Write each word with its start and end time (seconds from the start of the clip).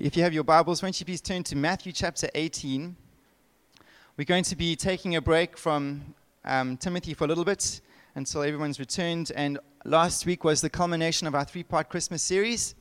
If 0.00 0.16
you 0.16 0.22
have 0.22 0.32
your 0.32 0.44
Bibles, 0.44 0.82
won't 0.82 0.98
you 0.98 1.04
please 1.04 1.20
turn 1.20 1.42
to 1.42 1.56
Matthew 1.56 1.92
chapter 1.92 2.30
18? 2.34 2.96
We're 4.16 4.24
going 4.24 4.44
to 4.44 4.56
be 4.56 4.74
taking 4.74 5.16
a 5.16 5.20
break 5.20 5.58
from 5.58 6.14
um, 6.42 6.78
Timothy 6.78 7.12
for 7.12 7.24
a 7.24 7.26
little 7.26 7.44
bit 7.44 7.82
until 8.14 8.42
everyone's 8.42 8.78
returned. 8.78 9.30
And 9.36 9.58
last 9.84 10.24
week 10.24 10.42
was 10.42 10.62
the 10.62 10.70
culmination 10.70 11.26
of 11.26 11.34
our 11.34 11.44
three 11.44 11.62
part 11.62 11.90
Christmas 11.90 12.22
series. 12.22 12.76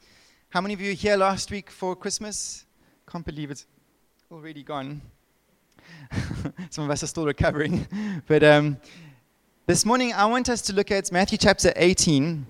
How 0.52 0.62
many 0.62 0.74
of 0.74 0.80
you 0.80 0.92
were 0.92 0.96
here 0.96 1.18
last 1.18 1.52
week 1.52 1.70
for 1.70 1.94
Christmas? 1.94 2.66
Can't 3.12 3.26
believe 3.26 3.52
it's 3.52 3.66
already 4.32 4.64
gone. 4.64 5.02
Some 6.70 6.86
of 6.86 6.90
us 6.90 7.04
are 7.04 7.08
still 7.08 7.26
recovering. 7.26 7.86
but 8.28 8.44
um, 8.44 8.78
this 9.66 9.86
morning, 9.86 10.14
I 10.14 10.26
want 10.26 10.48
us 10.48 10.62
to 10.62 10.74
look 10.74 10.90
at 10.90 11.12
Matthew 11.12 11.38
chapter 11.38 11.74
18, 11.76 12.46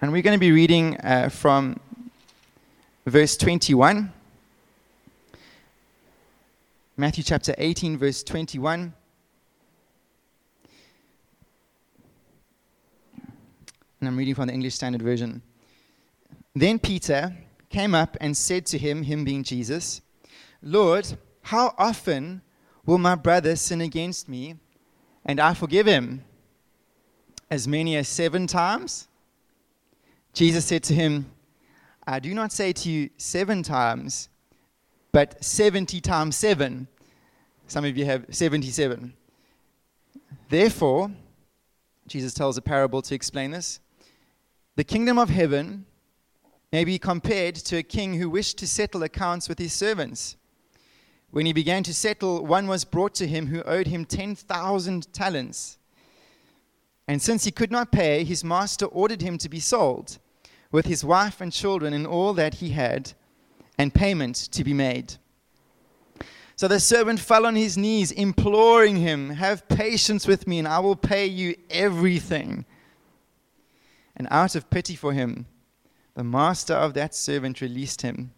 and 0.00 0.12
we're 0.12 0.22
going 0.22 0.36
to 0.36 0.40
be 0.40 0.50
reading 0.50 0.96
uh, 0.96 1.28
from 1.28 1.78
verse 3.10 3.36
21. 3.36 4.12
Matthew 6.96 7.24
chapter 7.24 7.54
18, 7.58 7.98
verse 7.98 8.22
21. 8.22 8.94
And 14.00 14.08
I'm 14.08 14.16
reading 14.16 14.36
from 14.36 14.46
the 14.46 14.52
English 14.52 14.76
Standard 14.76 15.02
Version. 15.02 15.42
Then 16.54 16.78
Peter 16.78 17.36
came 17.68 17.96
up 17.96 18.16
and 18.20 18.36
said 18.36 18.64
to 18.66 18.78
him, 18.78 19.02
him 19.02 19.24
being 19.24 19.42
Jesus, 19.42 20.00
Lord, 20.62 21.06
how 21.42 21.74
often 21.76 22.42
will 22.86 22.98
my 22.98 23.16
brother 23.16 23.56
sin 23.56 23.80
against 23.80 24.28
me 24.28 24.54
and 25.24 25.40
I 25.40 25.54
forgive 25.54 25.86
him? 25.86 26.24
As 27.50 27.66
many 27.66 27.96
as 27.96 28.06
seven 28.06 28.46
times? 28.46 29.08
Jesus 30.32 30.64
said 30.64 30.84
to 30.84 30.94
him, 30.94 31.26
I 32.10 32.18
do 32.18 32.34
not 32.34 32.50
say 32.50 32.72
to 32.72 32.90
you 32.90 33.08
seven 33.18 33.62
times, 33.62 34.30
but 35.12 35.44
70 35.44 36.00
times 36.00 36.34
seven. 36.34 36.88
Some 37.68 37.84
of 37.84 37.96
you 37.96 38.04
have 38.04 38.26
77. 38.30 39.14
Therefore, 40.48 41.12
Jesus 42.08 42.34
tells 42.34 42.56
a 42.56 42.62
parable 42.62 43.00
to 43.02 43.14
explain 43.14 43.52
this. 43.52 43.78
The 44.74 44.82
kingdom 44.82 45.20
of 45.20 45.30
heaven 45.30 45.86
may 46.72 46.82
be 46.82 46.98
compared 46.98 47.54
to 47.54 47.76
a 47.76 47.84
king 47.84 48.14
who 48.14 48.28
wished 48.28 48.58
to 48.58 48.66
settle 48.66 49.04
accounts 49.04 49.48
with 49.48 49.60
his 49.60 49.72
servants. 49.72 50.36
When 51.30 51.46
he 51.46 51.52
began 51.52 51.84
to 51.84 51.94
settle, 51.94 52.44
one 52.44 52.66
was 52.66 52.84
brought 52.84 53.14
to 53.16 53.28
him 53.28 53.46
who 53.46 53.62
owed 53.62 53.86
him 53.86 54.04
10,000 54.04 55.12
talents. 55.12 55.78
And 57.06 57.22
since 57.22 57.44
he 57.44 57.52
could 57.52 57.70
not 57.70 57.92
pay, 57.92 58.24
his 58.24 58.42
master 58.42 58.86
ordered 58.86 59.22
him 59.22 59.38
to 59.38 59.48
be 59.48 59.60
sold 59.60 60.18
with 60.72 60.86
his 60.86 61.04
wife 61.04 61.40
and 61.40 61.52
children 61.52 61.92
and 61.92 62.06
all 62.06 62.32
that 62.34 62.54
he 62.54 62.70
had, 62.70 63.12
and 63.78 63.94
payment 63.94 64.36
to 64.36 64.62
be 64.62 64.74
made. 64.74 65.14
So 66.54 66.68
the 66.68 66.78
servant 66.78 67.18
fell 67.18 67.46
on 67.46 67.56
his 67.56 67.78
knees, 67.78 68.12
imploring 68.12 68.96
him, 68.96 69.30
Have 69.30 69.66
patience 69.68 70.26
with 70.26 70.46
me, 70.46 70.58
and 70.58 70.68
I 70.68 70.78
will 70.80 70.96
pay 70.96 71.24
you 71.24 71.56
everything. 71.70 72.66
And 74.14 74.28
out 74.30 74.54
of 74.54 74.68
pity 74.68 74.94
for 74.94 75.14
him, 75.14 75.46
the 76.14 76.22
master 76.22 76.74
of 76.74 76.92
that 76.94 77.14
servant 77.14 77.62
released 77.62 78.02
him 78.02 78.32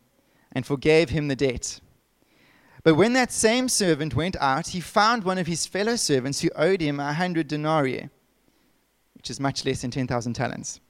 and 0.52 0.64
forgave 0.64 1.10
him 1.10 1.26
the 1.26 1.34
debt. 1.34 1.80
But 2.84 2.94
when 2.94 3.12
that 3.14 3.32
same 3.32 3.68
servant 3.68 4.14
went 4.14 4.36
out, 4.36 4.68
he 4.68 4.80
found 4.80 5.24
one 5.24 5.38
of 5.38 5.48
his 5.48 5.66
fellow 5.66 5.96
servants 5.96 6.40
who 6.40 6.50
owed 6.54 6.80
him 6.80 7.00
a 7.00 7.12
hundred 7.12 7.48
denarii, 7.48 8.08
which 9.14 9.30
is 9.30 9.40
much 9.40 9.64
less 9.64 9.82
than 9.82 9.90
10,000 9.90 10.32
talents. 10.32 10.80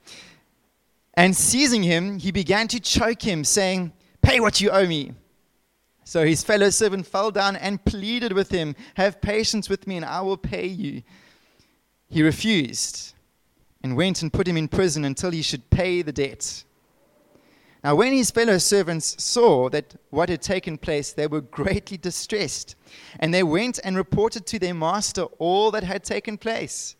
And 1.13 1.35
seizing 1.35 1.83
him, 1.83 2.19
he 2.19 2.31
began 2.31 2.67
to 2.69 2.79
choke 2.79 3.21
him, 3.21 3.43
saying, 3.43 3.93
Pay 4.21 4.39
what 4.39 4.61
you 4.61 4.71
owe 4.71 4.87
me. 4.87 5.13
So 6.05 6.25
his 6.25 6.43
fellow 6.43 6.69
servant 6.69 7.07
fell 7.07 7.31
down 7.31 7.55
and 7.55 7.83
pleaded 7.85 8.33
with 8.33 8.49
him, 8.49 8.75
Have 8.95 9.21
patience 9.21 9.69
with 9.69 9.87
me, 9.87 9.97
and 9.97 10.05
I 10.05 10.21
will 10.21 10.37
pay 10.37 10.65
you. 10.65 11.03
He 12.09 12.23
refused 12.23 13.13
and 13.83 13.95
went 13.95 14.21
and 14.21 14.31
put 14.31 14.47
him 14.47 14.57
in 14.57 14.67
prison 14.67 15.05
until 15.05 15.31
he 15.31 15.41
should 15.41 15.69
pay 15.69 16.01
the 16.01 16.11
debt. 16.11 16.63
Now, 17.83 17.95
when 17.95 18.13
his 18.13 18.31
fellow 18.31 18.57
servants 18.59 19.21
saw 19.21 19.69
that 19.69 19.95
what 20.09 20.29
had 20.29 20.41
taken 20.41 20.77
place, 20.77 21.11
they 21.11 21.27
were 21.27 21.41
greatly 21.41 21.97
distressed, 21.97 22.75
and 23.19 23.33
they 23.33 23.43
went 23.43 23.77
and 23.83 23.97
reported 23.97 24.45
to 24.47 24.59
their 24.59 24.73
master 24.73 25.23
all 25.37 25.69
that 25.71 25.83
had 25.83 26.03
taken 26.05 26.37
place. 26.37 26.95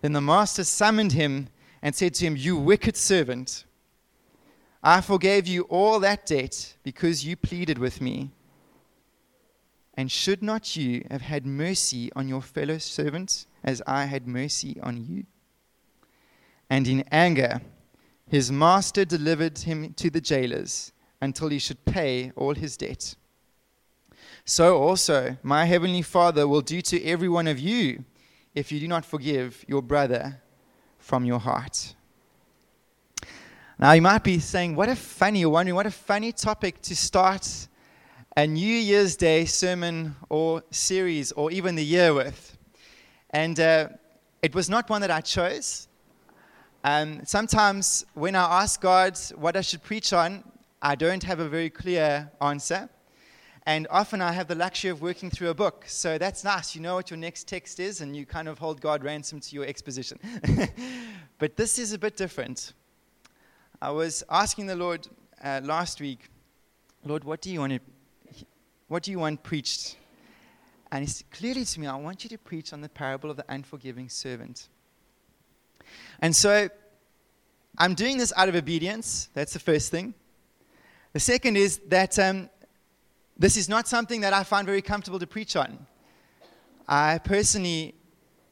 Then 0.00 0.12
the 0.12 0.20
master 0.20 0.64
summoned 0.64 1.12
him 1.12 1.48
and 1.82 1.94
said 1.94 2.14
to 2.14 2.24
him, 2.24 2.36
You 2.36 2.56
wicked 2.56 2.96
servant, 2.96 3.64
I 4.82 5.00
forgave 5.00 5.46
you 5.46 5.62
all 5.62 6.00
that 6.00 6.26
debt 6.26 6.76
because 6.82 7.24
you 7.24 7.36
pleaded 7.36 7.78
with 7.78 8.00
me. 8.00 8.30
And 9.94 10.10
should 10.10 10.42
not 10.42 10.74
you 10.76 11.04
have 11.10 11.20
had 11.20 11.44
mercy 11.44 12.10
on 12.16 12.28
your 12.28 12.40
fellow 12.40 12.78
servants 12.78 13.46
as 13.62 13.82
I 13.86 14.06
had 14.06 14.26
mercy 14.26 14.78
on 14.82 15.04
you? 15.04 15.24
And 16.70 16.88
in 16.88 17.04
anger, 17.12 17.60
his 18.26 18.50
master 18.50 19.04
delivered 19.04 19.58
him 19.58 19.92
to 19.94 20.08
the 20.08 20.20
jailers 20.20 20.92
until 21.20 21.48
he 21.50 21.58
should 21.58 21.84
pay 21.84 22.32
all 22.34 22.54
his 22.54 22.76
debt. 22.76 23.14
So 24.44 24.82
also, 24.82 25.36
my 25.42 25.66
heavenly 25.66 26.02
Father 26.02 26.48
will 26.48 26.62
do 26.62 26.80
to 26.82 27.04
every 27.04 27.28
one 27.28 27.46
of 27.46 27.58
you 27.58 28.04
if 28.54 28.72
you 28.72 28.80
do 28.80 28.88
not 28.88 29.04
forgive 29.04 29.64
your 29.68 29.82
brother 29.82 30.41
from 31.12 31.26
your 31.26 31.38
heart. 31.38 31.94
Now, 33.78 33.92
you 33.92 34.00
might 34.00 34.24
be 34.24 34.38
saying, 34.38 34.74
what 34.76 34.88
a 34.88 34.96
funny, 34.96 35.40
you're 35.40 35.50
wondering, 35.50 35.74
what 35.74 35.84
a 35.84 35.90
funny 35.90 36.32
topic 36.32 36.80
to 36.80 36.96
start 36.96 37.68
a 38.34 38.46
New 38.46 38.74
Year's 38.90 39.14
Day 39.14 39.44
sermon 39.44 40.16
or 40.30 40.62
series 40.70 41.30
or 41.32 41.50
even 41.50 41.74
the 41.74 41.84
year 41.84 42.14
with. 42.14 42.56
And 43.28 43.60
uh, 43.60 43.88
it 44.40 44.54
was 44.54 44.70
not 44.70 44.88
one 44.88 45.02
that 45.02 45.10
I 45.10 45.20
chose. 45.20 45.86
Um, 46.82 47.20
sometimes 47.26 48.06
when 48.14 48.34
I 48.34 48.62
ask 48.62 48.80
God 48.80 49.18
what 49.34 49.54
I 49.54 49.60
should 49.60 49.82
preach 49.82 50.14
on, 50.14 50.42
I 50.80 50.94
don't 50.94 51.24
have 51.24 51.40
a 51.40 51.48
very 51.50 51.68
clear 51.68 52.30
answer. 52.40 52.88
And 53.64 53.86
often 53.90 54.20
I 54.20 54.32
have 54.32 54.48
the 54.48 54.56
luxury 54.56 54.90
of 54.90 55.02
working 55.02 55.30
through 55.30 55.50
a 55.50 55.54
book. 55.54 55.84
So 55.86 56.18
that's 56.18 56.42
nice. 56.42 56.74
You 56.74 56.80
know 56.80 56.94
what 56.96 57.10
your 57.10 57.18
next 57.18 57.46
text 57.46 57.78
is, 57.78 58.00
and 58.00 58.16
you 58.16 58.26
kind 58.26 58.48
of 58.48 58.58
hold 58.58 58.80
God 58.80 59.04
ransom 59.04 59.38
to 59.40 59.54
your 59.54 59.64
exposition. 59.64 60.18
but 61.38 61.56
this 61.56 61.78
is 61.78 61.92
a 61.92 61.98
bit 61.98 62.16
different. 62.16 62.72
I 63.80 63.90
was 63.90 64.24
asking 64.28 64.66
the 64.66 64.76
Lord 64.76 65.06
uh, 65.42 65.60
last 65.62 66.00
week, 66.00 66.28
Lord, 67.04 67.24
what 67.24 67.40
do 67.40 67.50
you 67.50 67.60
want 67.60 67.72
to, 67.72 67.80
what 68.88 69.04
do 69.04 69.10
you 69.12 69.18
want 69.18 69.42
preached? 69.42 69.96
And 70.90 71.04
he 71.04 71.08
said 71.08 71.30
clearly 71.30 71.64
to 71.64 71.80
me, 71.80 71.86
I 71.86 71.96
want 71.96 72.24
you 72.24 72.30
to 72.30 72.38
preach 72.38 72.72
on 72.72 72.80
the 72.80 72.88
parable 72.88 73.30
of 73.30 73.36
the 73.36 73.44
unforgiving 73.48 74.08
servant. 74.08 74.68
And 76.20 76.34
so 76.34 76.68
I'm 77.78 77.94
doing 77.94 78.18
this 78.18 78.32
out 78.36 78.48
of 78.48 78.54
obedience. 78.54 79.28
That's 79.34 79.52
the 79.52 79.58
first 79.58 79.90
thing. 79.90 80.14
The 81.12 81.20
second 81.20 81.56
is 81.56 81.78
that 81.88 82.18
um, 82.18 82.50
this 83.38 83.56
is 83.56 83.68
not 83.68 83.88
something 83.88 84.20
that 84.20 84.32
I 84.32 84.44
find 84.44 84.66
very 84.66 84.82
comfortable 84.82 85.18
to 85.18 85.26
preach 85.26 85.56
on. 85.56 85.86
I 86.86 87.18
personally 87.18 87.94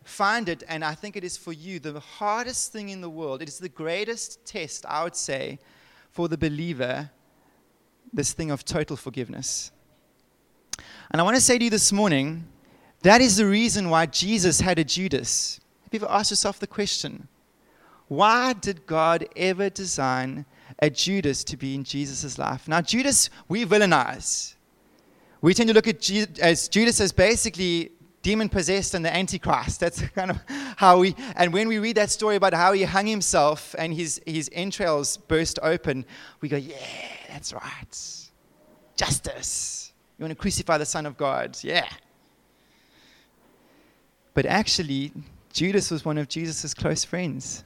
find 0.04 0.48
it, 0.48 0.62
and 0.68 0.84
I 0.84 0.94
think 0.94 1.16
it 1.16 1.24
is 1.24 1.36
for 1.36 1.52
you, 1.52 1.78
the 1.78 2.00
hardest 2.00 2.72
thing 2.72 2.88
in 2.88 3.00
the 3.00 3.10
world. 3.10 3.42
It 3.42 3.48
is 3.48 3.58
the 3.58 3.68
greatest 3.68 4.44
test, 4.46 4.86
I 4.86 5.04
would 5.04 5.16
say, 5.16 5.58
for 6.10 6.28
the 6.28 6.38
believer 6.38 7.10
this 8.12 8.32
thing 8.32 8.50
of 8.50 8.64
total 8.64 8.96
forgiveness. 8.96 9.70
And 11.10 11.20
I 11.20 11.24
want 11.24 11.36
to 11.36 11.40
say 11.40 11.58
to 11.58 11.64
you 11.64 11.70
this 11.70 11.92
morning 11.92 12.46
that 13.02 13.20
is 13.20 13.36
the 13.36 13.46
reason 13.46 13.88
why 13.88 14.06
Jesus 14.06 14.60
had 14.60 14.78
a 14.78 14.84
Judas. 14.84 15.60
Have 15.84 15.94
you 15.94 16.06
ever 16.06 16.12
asked 16.12 16.30
yourself 16.30 16.58
the 16.58 16.66
question 16.66 17.28
why 18.08 18.54
did 18.54 18.86
God 18.86 19.28
ever 19.36 19.70
design 19.70 20.44
a 20.80 20.90
Judas 20.90 21.44
to 21.44 21.56
be 21.56 21.76
in 21.76 21.84
Jesus' 21.84 22.38
life? 22.38 22.66
Now, 22.66 22.80
Judas, 22.80 23.30
we 23.48 23.64
villainize. 23.64 24.56
We 25.40 25.54
tend 25.54 25.68
to 25.68 25.74
look 25.74 25.88
at 25.88 26.10
as 26.40 26.68
Judas 26.68 27.00
as 27.00 27.12
basically 27.12 27.92
demon 28.22 28.48
possessed 28.48 28.94
and 28.94 29.04
the 29.04 29.14
antichrist. 29.14 29.80
That's 29.80 30.02
kind 30.14 30.30
of 30.30 30.38
how 30.76 30.98
we 30.98 31.14
and 31.36 31.52
when 31.52 31.68
we 31.68 31.78
read 31.78 31.96
that 31.96 32.10
story 32.10 32.36
about 32.36 32.52
how 32.52 32.72
he 32.72 32.82
hung 32.82 33.06
himself 33.06 33.74
and 33.78 33.94
his 33.94 34.20
his 34.26 34.50
entrails 34.52 35.16
burst 35.16 35.58
open 35.62 36.04
we 36.40 36.48
go 36.48 36.56
yeah 36.56 36.76
that's 37.28 37.52
right. 37.52 38.30
Justice. 38.96 39.92
You 40.18 40.24
want 40.24 40.32
to 40.32 40.40
crucify 40.40 40.76
the 40.76 40.84
son 40.84 41.06
of 41.06 41.16
god. 41.16 41.56
Yeah. 41.62 41.88
But 44.34 44.46
actually 44.46 45.12
judas 45.52 45.90
was 45.90 46.04
one 46.04 46.18
of 46.18 46.28
jesus' 46.28 46.74
close 46.74 47.04
friends. 47.04 47.64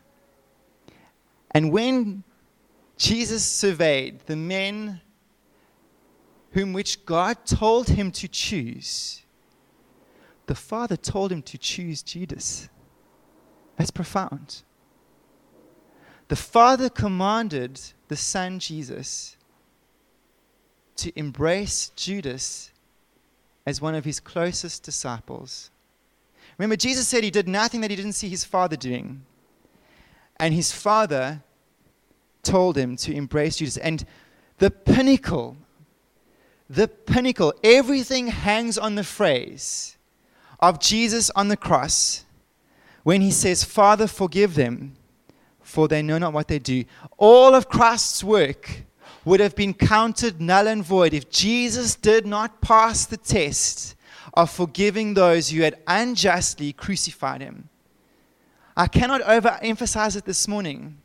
And 1.50 1.72
when 1.72 2.22
jesus 2.96 3.44
surveyed 3.44 4.20
the 4.26 4.36
men 4.36 5.00
whom 6.54 6.72
which 6.72 7.04
God 7.04 7.44
told 7.44 7.88
him 7.88 8.10
to 8.12 8.28
choose, 8.28 9.22
the 10.46 10.54
Father 10.54 10.96
told 10.96 11.32
him 11.32 11.42
to 11.42 11.58
choose 11.58 12.02
Judas. 12.02 12.68
That's 13.76 13.90
profound. 13.90 14.62
The 16.28 16.36
Father 16.36 16.88
commanded 16.88 17.80
the 18.08 18.16
Son 18.16 18.60
Jesus 18.60 19.36
to 20.96 21.12
embrace 21.18 21.90
Judas 21.96 22.70
as 23.66 23.80
one 23.80 23.96
of 23.96 24.04
his 24.04 24.20
closest 24.20 24.84
disciples. 24.84 25.70
Remember, 26.56 26.76
Jesus 26.76 27.08
said 27.08 27.24
he 27.24 27.30
did 27.30 27.48
nothing 27.48 27.80
that 27.80 27.90
he 27.90 27.96
didn't 27.96 28.12
see 28.12 28.28
his 28.28 28.44
father 28.44 28.76
doing. 28.76 29.24
And 30.36 30.54
his 30.54 30.70
father 30.70 31.42
told 32.44 32.76
him 32.76 32.94
to 32.96 33.12
embrace 33.12 33.56
Judas. 33.56 33.76
And 33.76 34.04
the 34.58 34.70
pinnacle, 34.70 35.56
the 36.68 36.88
pinnacle, 36.88 37.52
everything 37.62 38.28
hangs 38.28 38.78
on 38.78 38.94
the 38.94 39.04
phrase 39.04 39.96
of 40.60 40.80
Jesus 40.80 41.30
on 41.30 41.48
the 41.48 41.56
cross 41.56 42.24
when 43.02 43.20
he 43.20 43.30
says, 43.30 43.64
Father, 43.64 44.06
forgive 44.06 44.54
them, 44.54 44.96
for 45.60 45.88
they 45.88 46.02
know 46.02 46.18
not 46.18 46.32
what 46.32 46.48
they 46.48 46.58
do. 46.58 46.84
All 47.18 47.54
of 47.54 47.68
Christ's 47.68 48.24
work 48.24 48.84
would 49.24 49.40
have 49.40 49.54
been 49.54 49.74
counted 49.74 50.40
null 50.40 50.66
and 50.66 50.84
void 50.84 51.14
if 51.14 51.30
Jesus 51.30 51.94
did 51.94 52.26
not 52.26 52.60
pass 52.60 53.06
the 53.06 53.16
test 53.16 53.94
of 54.32 54.50
forgiving 54.50 55.14
those 55.14 55.50
who 55.50 55.62
had 55.62 55.78
unjustly 55.86 56.72
crucified 56.72 57.40
him. 57.40 57.68
I 58.76 58.88
cannot 58.88 59.20
overemphasize 59.22 60.16
it 60.16 60.24
this 60.24 60.48
morning. 60.48 60.98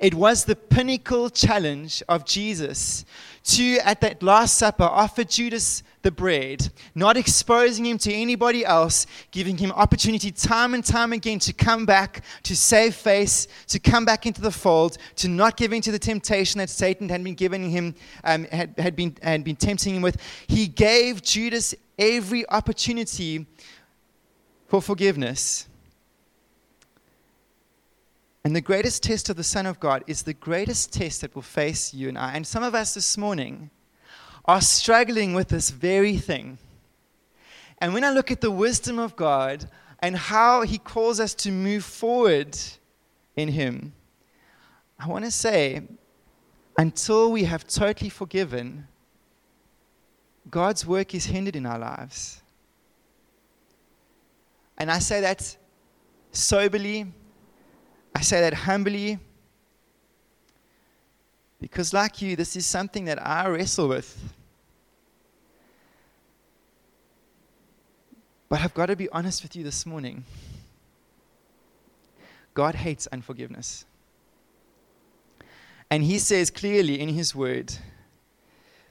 It 0.00 0.14
was 0.14 0.44
the 0.44 0.56
pinnacle 0.56 1.30
challenge 1.30 2.02
of 2.08 2.24
Jesus 2.24 3.04
to, 3.44 3.78
at 3.78 4.00
that 4.02 4.22
Last 4.22 4.58
Supper, 4.58 4.84
offer 4.84 5.24
Judas 5.24 5.82
the 6.02 6.10
bread, 6.10 6.70
not 6.94 7.16
exposing 7.16 7.86
him 7.86 7.98
to 7.98 8.12
anybody 8.12 8.64
else, 8.64 9.06
giving 9.30 9.56
him 9.56 9.72
opportunity 9.72 10.30
time 10.30 10.74
and 10.74 10.84
time 10.84 11.12
again 11.12 11.38
to 11.40 11.52
come 11.52 11.86
back, 11.86 12.22
to 12.42 12.54
save 12.54 12.94
face, 12.94 13.48
to 13.66 13.78
come 13.78 14.04
back 14.04 14.26
into 14.26 14.40
the 14.40 14.50
fold, 14.50 14.98
to 15.16 15.28
not 15.28 15.56
give 15.56 15.72
in 15.72 15.82
to 15.82 15.92
the 15.92 15.98
temptation 15.98 16.58
that 16.58 16.70
Satan 16.70 17.08
had 17.08 17.24
been 17.24 17.34
giving 17.34 17.70
him, 17.70 17.94
um, 18.24 18.44
had, 18.44 18.74
had, 18.78 18.96
been, 18.96 19.16
had 19.22 19.44
been 19.44 19.56
tempting 19.56 19.96
him 19.96 20.02
with. 20.02 20.18
He 20.46 20.66
gave 20.66 21.22
Judas 21.22 21.74
every 21.98 22.48
opportunity 22.48 23.46
for 24.68 24.80
forgiveness. 24.80 25.66
And 28.48 28.56
the 28.56 28.62
greatest 28.62 29.02
test 29.02 29.28
of 29.28 29.36
the 29.36 29.44
Son 29.44 29.66
of 29.66 29.78
God 29.78 30.04
is 30.06 30.22
the 30.22 30.32
greatest 30.32 30.90
test 30.90 31.20
that 31.20 31.34
will 31.34 31.42
face 31.42 31.92
you 31.92 32.08
and 32.08 32.16
I. 32.16 32.32
And 32.32 32.46
some 32.46 32.62
of 32.62 32.74
us 32.74 32.94
this 32.94 33.18
morning 33.18 33.68
are 34.46 34.62
struggling 34.62 35.34
with 35.34 35.48
this 35.48 35.68
very 35.68 36.16
thing. 36.16 36.56
And 37.76 37.92
when 37.92 38.04
I 38.04 38.10
look 38.10 38.30
at 38.30 38.40
the 38.40 38.50
wisdom 38.50 38.98
of 38.98 39.16
God 39.16 39.68
and 39.98 40.16
how 40.16 40.62
He 40.62 40.78
calls 40.78 41.20
us 41.20 41.34
to 41.34 41.50
move 41.50 41.84
forward 41.84 42.56
in 43.36 43.48
Him, 43.48 43.92
I 44.98 45.08
want 45.08 45.26
to 45.26 45.30
say, 45.30 45.82
until 46.78 47.30
we 47.30 47.44
have 47.44 47.68
totally 47.68 48.08
forgiven, 48.08 48.88
God's 50.50 50.86
work 50.86 51.14
is 51.14 51.26
hindered 51.26 51.54
in 51.54 51.66
our 51.66 51.78
lives. 51.78 52.40
And 54.78 54.90
I 54.90 55.00
say 55.00 55.20
that 55.20 55.54
soberly 56.32 57.12
I 58.18 58.20
say 58.20 58.40
that 58.40 58.52
humbly 58.52 59.16
because, 61.60 61.92
like 61.94 62.20
you, 62.20 62.34
this 62.34 62.56
is 62.56 62.66
something 62.66 63.04
that 63.04 63.24
I 63.24 63.46
wrestle 63.46 63.86
with. 63.86 64.34
But 68.48 68.60
I've 68.60 68.74
got 68.74 68.86
to 68.86 68.96
be 68.96 69.08
honest 69.10 69.44
with 69.44 69.54
you 69.54 69.62
this 69.62 69.86
morning. 69.86 70.24
God 72.54 72.74
hates 72.74 73.06
unforgiveness. 73.12 73.84
And 75.88 76.02
He 76.02 76.18
says 76.18 76.50
clearly 76.50 76.98
in 76.98 77.10
His 77.10 77.36
Word 77.36 77.72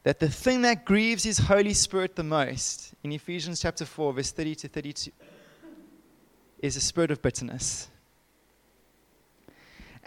that 0.04 0.22
the 0.22 0.30
thing 0.30 0.62
that 0.62 0.86
grieves 0.86 1.26
His 1.26 1.38
Holy 1.38 1.74
Spirit 1.74 2.16
the 2.16 2.24
most, 2.24 2.94
in 3.04 3.12
Ephesians 3.12 3.60
chapter 3.60 3.84
4, 3.84 4.14
verse 4.14 4.32
30 4.32 4.56
to 4.56 4.68
32, 4.70 5.12
is 6.60 6.78
a 6.78 6.82
spirit 6.82 7.12
of 7.12 7.22
bitterness. 7.22 7.90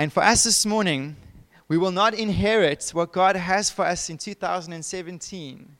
And 0.00 0.10
for 0.10 0.22
us 0.22 0.44
this 0.44 0.64
morning, 0.64 1.14
we 1.68 1.76
will 1.76 1.90
not 1.90 2.14
inherit 2.14 2.88
what 2.94 3.12
God 3.12 3.36
has 3.36 3.68
for 3.68 3.84
us 3.84 4.08
in 4.08 4.16
2017 4.16 5.76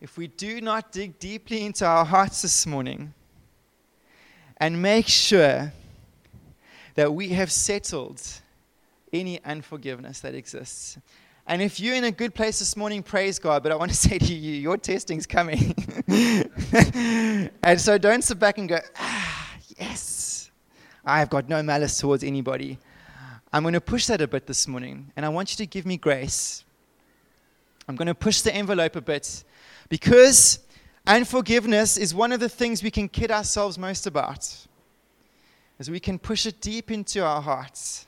if 0.00 0.18
we 0.18 0.26
do 0.26 0.60
not 0.60 0.90
dig 0.90 1.16
deeply 1.20 1.64
into 1.64 1.86
our 1.86 2.04
hearts 2.04 2.42
this 2.42 2.66
morning 2.66 3.14
and 4.56 4.82
make 4.82 5.06
sure 5.06 5.72
that 6.96 7.14
we 7.14 7.28
have 7.28 7.52
settled 7.52 8.20
any 9.12 9.40
unforgiveness 9.44 10.18
that 10.22 10.34
exists. 10.34 10.98
And 11.46 11.62
if 11.62 11.78
you're 11.78 11.94
in 11.94 12.02
a 12.02 12.10
good 12.10 12.34
place 12.34 12.58
this 12.58 12.76
morning, 12.76 13.00
praise 13.00 13.38
God. 13.38 13.62
But 13.62 13.70
I 13.70 13.76
want 13.76 13.92
to 13.92 13.96
say 14.08 14.18
to 14.18 14.34
you, 14.34 14.54
your 14.54 14.76
testing's 14.76 15.28
coming. 15.28 15.72
and 17.62 17.80
so 17.80 17.96
don't 17.96 18.24
sit 18.24 18.40
back 18.40 18.58
and 18.58 18.68
go, 18.68 18.80
ah, 18.98 19.54
yes, 19.78 20.50
I 21.04 21.20
have 21.20 21.30
got 21.30 21.48
no 21.48 21.62
malice 21.62 21.96
towards 21.96 22.24
anybody. 22.24 22.76
I'm 23.52 23.62
going 23.62 23.74
to 23.74 23.80
push 23.80 24.06
that 24.06 24.20
a 24.20 24.28
bit 24.28 24.46
this 24.46 24.68
morning, 24.68 25.10
and 25.16 25.26
I 25.26 25.28
want 25.28 25.50
you 25.50 25.56
to 25.56 25.66
give 25.66 25.84
me 25.84 25.96
grace. 25.96 26.64
I'm 27.88 27.96
going 27.96 28.06
to 28.06 28.14
push 28.14 28.42
the 28.42 28.54
envelope 28.54 28.94
a 28.94 29.00
bit 29.00 29.42
because 29.88 30.60
unforgiveness 31.04 31.96
is 31.96 32.14
one 32.14 32.30
of 32.30 32.38
the 32.38 32.48
things 32.48 32.82
we 32.82 32.92
can 32.92 33.08
kid 33.08 33.32
ourselves 33.32 33.76
most 33.76 34.06
about. 34.06 34.66
As 35.80 35.90
we 35.90 35.98
can 35.98 36.18
push 36.18 36.46
it 36.46 36.60
deep 36.60 36.92
into 36.92 37.24
our 37.24 37.42
hearts. 37.42 38.06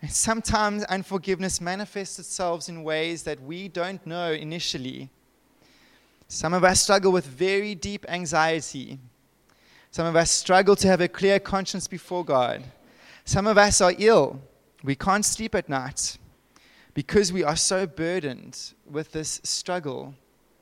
And 0.00 0.10
sometimes 0.10 0.84
unforgiveness 0.84 1.60
manifests 1.60 2.18
itself 2.18 2.68
in 2.68 2.82
ways 2.82 3.24
that 3.24 3.42
we 3.42 3.68
don't 3.68 4.06
know 4.06 4.32
initially. 4.32 5.10
Some 6.28 6.54
of 6.54 6.64
us 6.64 6.80
struggle 6.80 7.12
with 7.12 7.26
very 7.26 7.74
deep 7.74 8.06
anxiety. 8.08 8.98
Some 9.90 10.06
of 10.06 10.16
us 10.16 10.30
struggle 10.30 10.76
to 10.76 10.88
have 10.88 11.02
a 11.02 11.08
clear 11.08 11.38
conscience 11.38 11.86
before 11.86 12.24
God. 12.24 12.64
Some 13.24 13.46
of 13.46 13.56
us 13.56 13.80
are 13.80 13.94
ill. 13.98 14.40
We 14.82 14.94
can't 14.94 15.24
sleep 15.24 15.54
at 15.54 15.68
night 15.68 16.18
because 16.92 17.32
we 17.32 17.42
are 17.42 17.56
so 17.56 17.86
burdened 17.86 18.74
with 18.88 19.12
this 19.12 19.40
struggle 19.42 20.14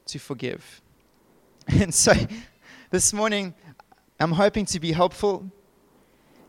to 0.06 0.18
forgive. 0.18 0.80
And 1.68 1.94
so 1.94 2.12
this 2.90 3.12
morning, 3.12 3.54
I'm 4.18 4.32
hoping 4.32 4.66
to 4.66 4.80
be 4.80 4.92
helpful, 4.92 5.48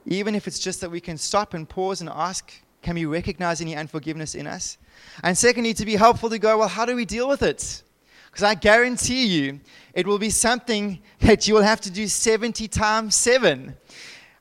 even 0.06 0.34
if 0.34 0.48
it's 0.48 0.60
just 0.60 0.82
that 0.82 0.90
we 0.90 1.00
can 1.00 1.18
stop 1.18 1.54
and 1.54 1.70
pause 1.70 2.02
and 2.02 2.10
ask, 2.10 2.52
can 2.82 2.96
we 2.96 3.06
recognize 3.06 3.62
any 3.62 3.76
unforgiveness 3.76 4.36
in 4.36 4.48
us? 4.48 4.78
And 5.24 5.38
secondly, 5.38 5.74
to 5.76 5.86
be 5.86 5.96
helpful 5.96 6.30
to 6.30 6.40
go, 6.40 6.58
well, 6.58 6.68
how 6.68 6.86
do 6.86 6.96
we 6.96 7.06
deal 7.06 7.28
with 7.28 7.44
it? 7.44 7.84
Because 8.26 8.44
I 8.44 8.56
guarantee 8.56 9.28
you, 9.28 9.60
it 9.94 10.08
will 10.08 10.18
be 10.18 10.32
something 10.32 11.02
that 11.20 11.48
you 11.48 11.54
will 11.54 11.62
have 11.62 11.82
to 11.82 11.92
do 11.92 12.08
70 12.08 12.68
times 12.68 13.16
7. 13.16 13.76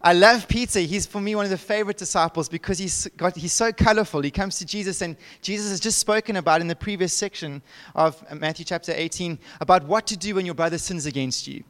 I 0.05 0.15
love 0.15 0.49
Peter. 0.49 0.81
He's 0.81 1.07
for 1.07 1.21
me 1.21 1.37
one 1.37 1.45
of 1.45 1.51
the 1.51 1.59
favorite 1.59 1.97
disciples 1.97 2.49
because 2.49 2.77
he's 2.77 3.07
got 3.17 3.37
he's 3.37 3.53
so 3.53 3.73
colorful. 3.73 4.21
He 4.21 4.33
comes 4.33 4.59
to 4.59 4.67
Jesus 4.67 5.01
and 5.01 5.17
Jesus 5.43 5.71
has 5.71 5.79
just 5.79 5.99
spoken 5.99 6.37
about 6.37 6.61
in 6.61 6.67
the 6.67 6.75
previous 6.75 7.13
section 7.13 7.63
of 7.95 8.25
Matthew 8.37 8.65
chapter 8.65 8.93
18 8.95 9.39
about 9.61 9.85
what 9.85 10.09
to 10.09 10.17
do 10.17 10.35
when 10.35 10.45
your 10.45 10.57
brother 10.57 10.79
sins 10.79 11.07
against 11.07 11.47
you. 11.47 11.63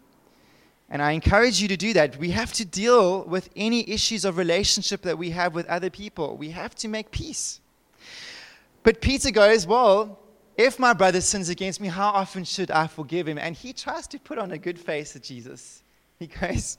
And 0.88 1.02
I 1.02 1.12
encourage 1.12 1.60
you 1.60 1.68
to 1.68 1.76
do 1.76 1.92
that. 1.92 2.16
We 2.18 2.30
have 2.30 2.54
to 2.54 2.64
deal 2.64 3.24
with 3.24 3.50
any 3.54 3.88
issues 3.88 4.24
of 4.24 4.38
relationship 4.38 5.02
that 5.02 5.18
we 5.18 5.30
have 5.30 5.54
with 5.54 5.66
other 5.66 5.90
people. 5.90 6.36
We 6.36 6.50
have 6.50 6.74
to 6.76 6.88
make 6.88 7.10
peace. 7.10 7.60
But 8.82 9.02
Peter 9.02 9.30
goes, 9.30 9.66
Well, 9.66 10.18
if 10.56 10.78
my 10.78 10.94
brother 10.94 11.20
sins 11.20 11.50
against 11.50 11.80
me, 11.80 11.88
how 11.88 12.08
often 12.08 12.44
should 12.44 12.70
I 12.70 12.86
forgive 12.86 13.28
him? 13.28 13.38
And 13.38 13.54
he 13.54 13.72
tries 13.72 14.06
to 14.08 14.18
put 14.18 14.38
on 14.38 14.52
a 14.52 14.58
good 14.58 14.78
face 14.78 15.16
at 15.16 15.22
Jesus. 15.22 15.82
He 16.18 16.28
goes, 16.28 16.78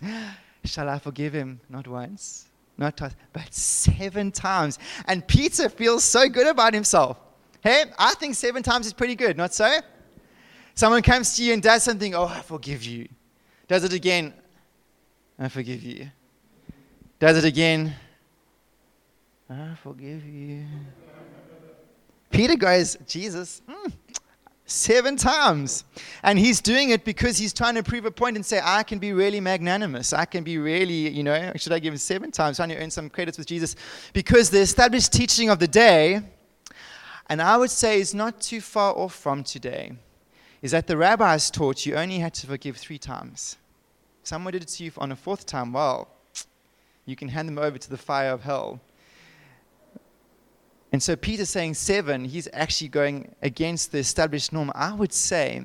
Shall 0.65 0.89
I 0.89 0.99
forgive 0.99 1.33
him? 1.33 1.59
Not 1.69 1.87
once, 1.87 2.47
not 2.77 2.97
twice, 2.97 3.15
but 3.33 3.53
seven 3.53 4.31
times. 4.31 4.79
And 5.05 5.27
Peter 5.27 5.69
feels 5.69 6.03
so 6.03 6.29
good 6.29 6.47
about 6.47 6.73
himself. 6.73 7.17
Hey, 7.61 7.85
I 7.97 8.13
think 8.15 8.35
seven 8.35 8.63
times 8.63 8.85
is 8.85 8.93
pretty 8.93 9.15
good, 9.15 9.37
not 9.37 9.53
so? 9.53 9.79
Someone 10.75 11.01
comes 11.01 11.35
to 11.37 11.43
you 11.43 11.53
and 11.53 11.61
does 11.61 11.83
something, 11.83 12.15
oh, 12.15 12.25
I 12.25 12.41
forgive 12.41 12.83
you. 12.83 13.07
Does 13.67 13.83
it 13.83 13.93
again, 13.93 14.33
I 15.37 15.47
forgive 15.49 15.83
you. 15.83 16.09
Does 17.19 17.37
it 17.37 17.45
again, 17.45 17.93
I 19.49 19.75
forgive 19.81 20.25
you. 20.25 20.65
Peter 22.31 22.55
goes, 22.55 22.97
Jesus, 23.07 23.61
hmm, 23.67 23.89
seven 24.65 25.15
times. 25.15 25.83
And 26.23 26.39
he's 26.39 26.61
doing 26.61 26.89
it 26.89 27.03
because 27.05 27.37
he's 27.37 27.53
trying 27.53 27.75
to 27.75 27.83
prove 27.83 28.05
a 28.05 28.11
point 28.11 28.35
and 28.35 28.45
say, 28.45 28.59
I 28.63 28.83
can 28.83 28.99
be 28.99 29.13
really 29.13 29.39
magnanimous. 29.39 30.13
I 30.13 30.25
can 30.25 30.43
be 30.43 30.57
really, 30.57 31.09
you 31.09 31.23
know, 31.23 31.51
should 31.55 31.73
I 31.73 31.79
give 31.79 31.93
him 31.93 31.97
seven 31.97 32.31
times? 32.31 32.57
Trying 32.57 32.69
to 32.69 32.77
earn 32.77 32.91
some 32.91 33.09
credits 33.09 33.37
with 33.37 33.47
Jesus. 33.47 33.75
Because 34.13 34.49
the 34.49 34.59
established 34.59 35.11
teaching 35.13 35.49
of 35.49 35.59
the 35.59 35.67
day, 35.67 36.21
and 37.29 37.41
I 37.41 37.57
would 37.57 37.71
say 37.71 37.99
is 37.99 38.13
not 38.13 38.41
too 38.41 38.61
far 38.61 38.93
off 38.95 39.13
from 39.13 39.43
today, 39.43 39.93
is 40.61 40.71
that 40.71 40.87
the 40.87 40.97
rabbis 40.97 41.51
taught 41.51 41.85
you 41.85 41.95
only 41.95 42.19
had 42.19 42.33
to 42.35 42.47
forgive 42.47 42.77
three 42.77 42.97
times. 42.97 43.57
Someone 44.23 44.53
did 44.53 44.63
it 44.63 44.69
to 44.69 44.85
you 44.85 44.91
on 44.97 45.11
a 45.11 45.15
fourth 45.15 45.45
time, 45.45 45.73
well, 45.73 46.07
you 47.05 47.17
can 47.17 47.27
hand 47.27 47.49
them 47.49 47.59
over 47.59 47.77
to 47.77 47.89
the 47.89 47.97
fire 47.97 48.31
of 48.31 48.43
hell. 48.43 48.79
And 50.93 51.01
so 51.01 51.15
Peter's 51.15 51.49
saying 51.49 51.73
seven, 51.73 52.23
he's 52.23 52.47
actually 52.53 52.89
going 52.89 53.33
against 53.41 53.91
the 53.91 53.97
established 53.97 54.53
norm. 54.53 54.71
I 54.75 54.93
would 54.93 55.11
say 55.11 55.63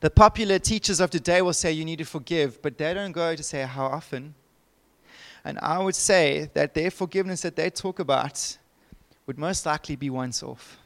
the 0.00 0.08
popular 0.08 0.58
teachers 0.58 0.98
of 0.98 1.10
today 1.10 1.42
will 1.42 1.52
say 1.52 1.72
you 1.72 1.84
need 1.84 1.98
to 1.98 2.06
forgive, 2.06 2.62
but 2.62 2.78
they 2.78 2.94
don't 2.94 3.12
go 3.12 3.36
to 3.36 3.42
say 3.42 3.62
how 3.62 3.84
often. 3.84 4.34
And 5.44 5.58
I 5.60 5.78
would 5.78 5.94
say 5.94 6.50
that 6.54 6.72
their 6.72 6.90
forgiveness 6.90 7.42
that 7.42 7.54
they 7.54 7.68
talk 7.68 7.98
about 7.98 8.56
would 9.26 9.38
most 9.38 9.66
likely 9.66 9.94
be 9.94 10.08
once 10.08 10.42
off. 10.42 10.78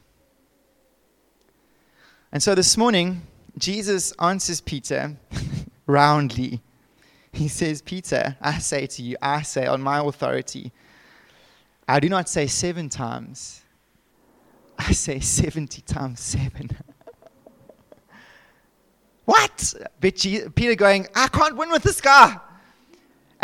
And 2.29 2.43
so 2.43 2.55
this 2.55 2.75
morning, 2.75 3.21
Jesus 3.57 4.11
answers 4.19 4.59
Peter 4.59 5.15
roundly. 5.87 6.61
He 7.31 7.47
says, 7.47 7.81
Peter, 7.81 8.35
I 8.41 8.57
say 8.59 8.85
to 8.85 9.01
you, 9.01 9.15
I 9.21 9.43
say 9.43 9.65
on 9.65 9.81
my 9.81 9.99
authority, 9.99 10.73
I 11.87 11.99
do 11.99 12.09
not 12.09 12.29
say 12.29 12.47
seven 12.47 12.89
times, 12.89 13.61
I 14.77 14.91
say 14.91 15.19
70 15.19 15.81
times 15.81 16.19
seven. 16.19 16.69
what? 19.25 19.73
But 19.99 20.15
Peter 20.55 20.75
going, 20.75 21.07
I 21.15 21.27
can't 21.27 21.55
win 21.55 21.69
with 21.69 21.83
this 21.83 22.01
guy. 22.01 22.37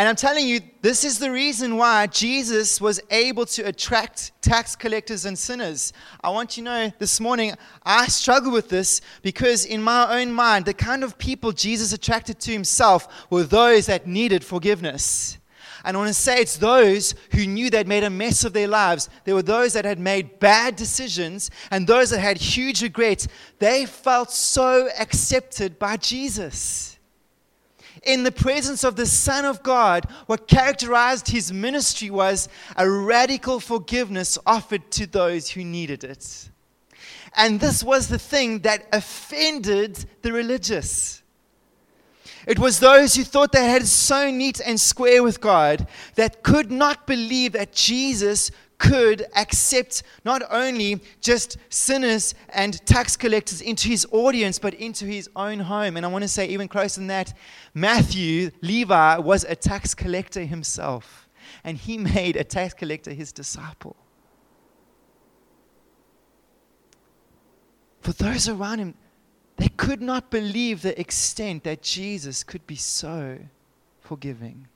And 0.00 0.08
I'm 0.08 0.16
telling 0.16 0.48
you, 0.48 0.60
this 0.80 1.04
is 1.04 1.18
the 1.18 1.30
reason 1.30 1.76
why 1.76 2.06
Jesus 2.06 2.80
was 2.80 3.02
able 3.10 3.44
to 3.44 3.62
attract 3.64 4.32
tax 4.40 4.74
collectors 4.74 5.26
and 5.26 5.38
sinners. 5.38 5.92
I 6.24 6.30
want 6.30 6.56
you 6.56 6.64
to 6.64 6.70
know 6.70 6.92
this 6.98 7.20
morning, 7.20 7.52
I 7.82 8.06
struggle 8.06 8.50
with 8.50 8.70
this 8.70 9.02
because, 9.20 9.66
in 9.66 9.82
my 9.82 10.18
own 10.18 10.32
mind, 10.32 10.64
the 10.64 10.72
kind 10.72 11.04
of 11.04 11.18
people 11.18 11.52
Jesus 11.52 11.92
attracted 11.92 12.40
to 12.40 12.50
himself 12.50 13.26
were 13.28 13.42
those 13.42 13.86
that 13.86 14.06
needed 14.06 14.42
forgiveness. 14.42 15.36
And 15.84 15.96
I 15.96 16.00
want 16.00 16.08
to 16.08 16.14
say 16.14 16.38
it's 16.38 16.56
those 16.56 17.14
who 17.32 17.46
knew 17.46 17.70
they'd 17.70 17.88
made 17.88 18.04
a 18.04 18.10
mess 18.10 18.44
of 18.44 18.52
their 18.52 18.68
lives. 18.68 19.08
There 19.24 19.34
were 19.34 19.42
those 19.42 19.72
that 19.72 19.84
had 19.84 19.98
made 19.98 20.38
bad 20.38 20.76
decisions 20.76 21.50
and 21.70 21.86
those 21.86 22.10
that 22.10 22.20
had 22.20 22.38
huge 22.38 22.82
regrets. 22.82 23.28
They 23.58 23.86
felt 23.86 24.30
so 24.30 24.88
accepted 24.98 25.78
by 25.78 25.96
Jesus. 25.96 26.98
In 28.02 28.22
the 28.22 28.32
presence 28.32 28.82
of 28.82 28.96
the 28.96 29.06
Son 29.06 29.44
of 29.44 29.62
God, 29.62 30.06
what 30.26 30.48
characterized 30.48 31.28
his 31.28 31.52
ministry 31.52 32.08
was 32.08 32.48
a 32.76 32.88
radical 32.88 33.60
forgiveness 33.60 34.38
offered 34.46 34.90
to 34.92 35.06
those 35.06 35.50
who 35.50 35.64
needed 35.64 36.04
it. 36.04 36.50
And 37.36 37.60
this 37.60 37.84
was 37.84 38.08
the 38.08 38.18
thing 38.18 38.60
that 38.60 38.86
offended 38.92 40.04
the 40.22 40.32
religious. 40.32 41.19
It 42.46 42.58
was 42.58 42.80
those 42.80 43.14
who 43.14 43.24
thought 43.24 43.52
they 43.52 43.68
had 43.68 43.86
so 43.86 44.30
neat 44.30 44.60
and 44.64 44.80
square 44.80 45.22
with 45.22 45.40
God 45.40 45.86
that 46.14 46.42
could 46.42 46.70
not 46.70 47.06
believe 47.06 47.52
that 47.52 47.72
Jesus 47.72 48.50
could 48.80 49.26
accept 49.36 50.02
not 50.24 50.42
only 50.50 51.00
just 51.20 51.58
sinners 51.68 52.34
and 52.48 52.84
tax 52.86 53.14
collectors 53.14 53.60
into 53.60 53.88
his 53.88 54.06
audience, 54.10 54.58
but 54.58 54.72
into 54.74 55.04
his 55.04 55.28
own 55.36 55.60
home. 55.60 55.98
And 55.98 56.06
I 56.06 56.08
want 56.08 56.22
to 56.22 56.28
say, 56.28 56.48
even 56.48 56.66
closer 56.66 56.98
than 56.98 57.08
that, 57.08 57.34
Matthew, 57.74 58.50
Levi, 58.62 59.18
was 59.18 59.44
a 59.44 59.54
tax 59.54 59.94
collector 59.94 60.44
himself, 60.44 61.28
and 61.62 61.76
he 61.76 61.98
made 62.14 62.36
a 62.36 62.44
tax 62.44 62.72
collector 62.72 63.12
his 63.12 63.32
disciple. 63.32 63.96
For 68.00 68.12
those 68.12 68.48
around 68.48 68.78
him, 68.78 68.94
they 69.60 69.68
could 69.68 70.00
not 70.00 70.30
believe 70.30 70.80
the 70.80 70.98
extent 70.98 71.64
that 71.64 71.82
Jesus 71.82 72.42
could 72.42 72.66
be 72.66 72.76
so 72.76 73.38
forgiving. 74.00 74.66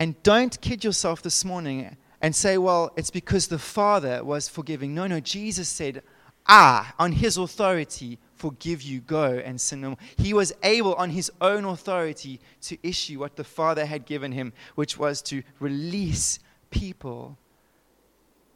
And 0.00 0.20
don't 0.24 0.60
kid 0.60 0.82
yourself 0.82 1.22
this 1.22 1.44
morning 1.44 1.96
and 2.20 2.34
say, 2.34 2.58
well, 2.58 2.92
it's 2.96 3.12
because 3.12 3.46
the 3.46 3.60
Father 3.60 4.24
was 4.24 4.48
forgiving. 4.48 4.92
No, 4.92 5.06
no, 5.06 5.20
Jesus 5.20 5.68
said, 5.68 6.02
Ah, 6.48 6.94
on 6.98 7.12
his 7.12 7.36
authority, 7.36 8.18
forgive 8.34 8.82
you, 8.82 9.00
go 9.00 9.40
and 9.44 9.60
sin 9.60 9.82
no 9.82 9.88
more. 9.90 9.98
He 10.16 10.34
was 10.34 10.52
able, 10.64 10.94
on 10.94 11.10
his 11.10 11.30
own 11.40 11.64
authority, 11.64 12.40
to 12.62 12.76
issue 12.82 13.20
what 13.20 13.36
the 13.36 13.44
Father 13.44 13.86
had 13.86 14.04
given 14.04 14.32
him, 14.32 14.52
which 14.74 14.98
was 14.98 15.22
to 15.22 15.44
release 15.60 16.40
people 16.70 17.38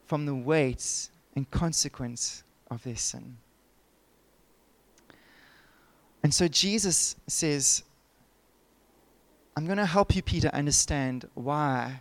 from 0.06 0.26
the 0.26 0.34
weights 0.34 1.12
and 1.36 1.48
consequence 1.52 2.42
of 2.68 2.82
their 2.82 2.96
sin. 2.96 3.36
And 6.22 6.34
so 6.34 6.48
Jesus 6.48 7.16
says, 7.26 7.82
I'm 9.56 9.66
going 9.66 9.78
to 9.78 9.86
help 9.86 10.14
you, 10.14 10.22
Peter, 10.22 10.48
understand 10.48 11.28
why 11.34 12.00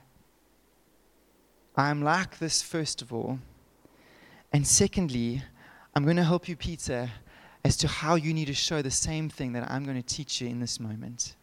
I'm 1.76 2.02
like 2.02 2.40
this, 2.40 2.62
first 2.62 3.02
of 3.02 3.14
all. 3.14 3.40
And 4.52 4.66
secondly, 4.68 5.44
I'm 5.96 6.04
going 6.04 6.18
to 6.18 6.24
help 6.24 6.50
you, 6.50 6.56
Peter, 6.56 7.10
as 7.64 7.78
to 7.78 7.88
how 7.88 8.16
you 8.16 8.34
need 8.34 8.48
to 8.48 8.54
show 8.54 8.82
the 8.82 8.92
same 8.92 9.30
thing 9.30 9.54
that 9.54 9.70
I'm 9.70 9.84
going 9.84 10.02
to 10.02 10.16
teach 10.16 10.42
you 10.42 10.48
in 10.48 10.60
this 10.60 10.80
moment. 10.80 11.36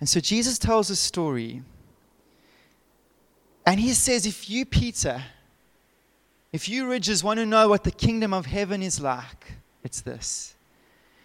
And 0.00 0.08
so 0.08 0.20
Jesus 0.20 0.58
tells 0.58 0.90
a 0.90 0.96
story. 0.96 1.62
And 3.66 3.78
he 3.78 3.92
says, 3.94 4.26
if 4.26 4.50
you, 4.50 4.64
Peter, 4.64 5.22
if 6.52 6.68
you 6.68 6.88
ridges 6.88 7.22
want 7.22 7.38
to 7.38 7.46
know 7.46 7.68
what 7.68 7.84
the 7.84 7.90
kingdom 7.90 8.34
of 8.34 8.46
heaven 8.46 8.82
is 8.82 9.00
like, 9.00 9.54
it's 9.84 10.00
this. 10.00 10.54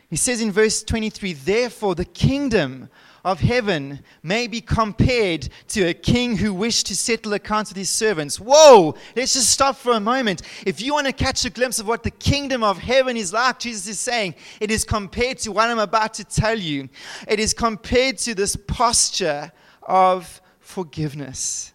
He 0.10 0.16
says 0.16 0.42
in 0.42 0.52
verse 0.52 0.84
23 0.84 1.34
Therefore, 1.34 1.96
the 1.96 2.06
kingdom 2.06 2.90
of 3.26 3.42
heaven 3.42 4.00
may 4.24 4.48
be 4.48 4.62
compared 4.62 5.50
to 5.68 5.84
a 5.84 5.94
king 5.94 6.38
who 6.38 6.54
wished 6.54 6.88
to 6.88 6.96
settle 6.96 7.34
accounts 7.34 7.72
with 7.72 7.78
his 7.78 7.90
servants. 7.90 8.40
Whoa, 8.40 8.96
let's 9.18 9.34
just 9.34 9.50
stop 9.50 9.76
for 9.76 9.92
a 9.92 10.00
moment. 10.00 10.44
If 10.66 10.82
you 10.82 10.94
want 10.94 11.08
to 11.08 11.14
catch 11.14 11.44
a 11.44 11.50
glimpse 11.50 11.80
of 11.80 11.88
what 11.88 12.04
the 12.04 12.12
kingdom 12.12 12.64
of 12.64 12.78
heaven 12.78 13.18
is 13.18 13.34
like, 13.34 13.60
Jesus 13.60 13.86
is 13.88 14.00
saying 14.00 14.36
it 14.62 14.72
is 14.72 14.86
compared 14.86 15.40
to 15.40 15.52
what 15.52 15.70
I'm 15.70 15.80
about 15.80 16.14
to 16.16 16.24
tell 16.24 16.58
you. 16.58 16.88
It 17.28 17.42
is 17.42 17.54
compared 17.54 18.18
to 18.20 18.34
this 18.34 18.56
posture 18.56 19.52
of 19.84 20.42
forgiveness. 20.60 21.74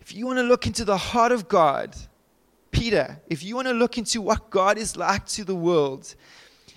If 0.00 0.12
you 0.12 0.26
want 0.26 0.38
to 0.38 0.42
look 0.42 0.66
into 0.66 0.84
the 0.84 0.98
heart 0.98 1.30
of 1.30 1.48
God, 1.48 1.94
Peter, 2.74 3.20
if 3.28 3.42
you 3.44 3.54
want 3.54 3.68
to 3.68 3.72
look 3.72 3.96
into 3.96 4.20
what 4.20 4.50
God 4.50 4.76
is 4.76 4.96
like 4.96 5.24
to 5.28 5.44
the 5.44 5.54
world, 5.54 6.14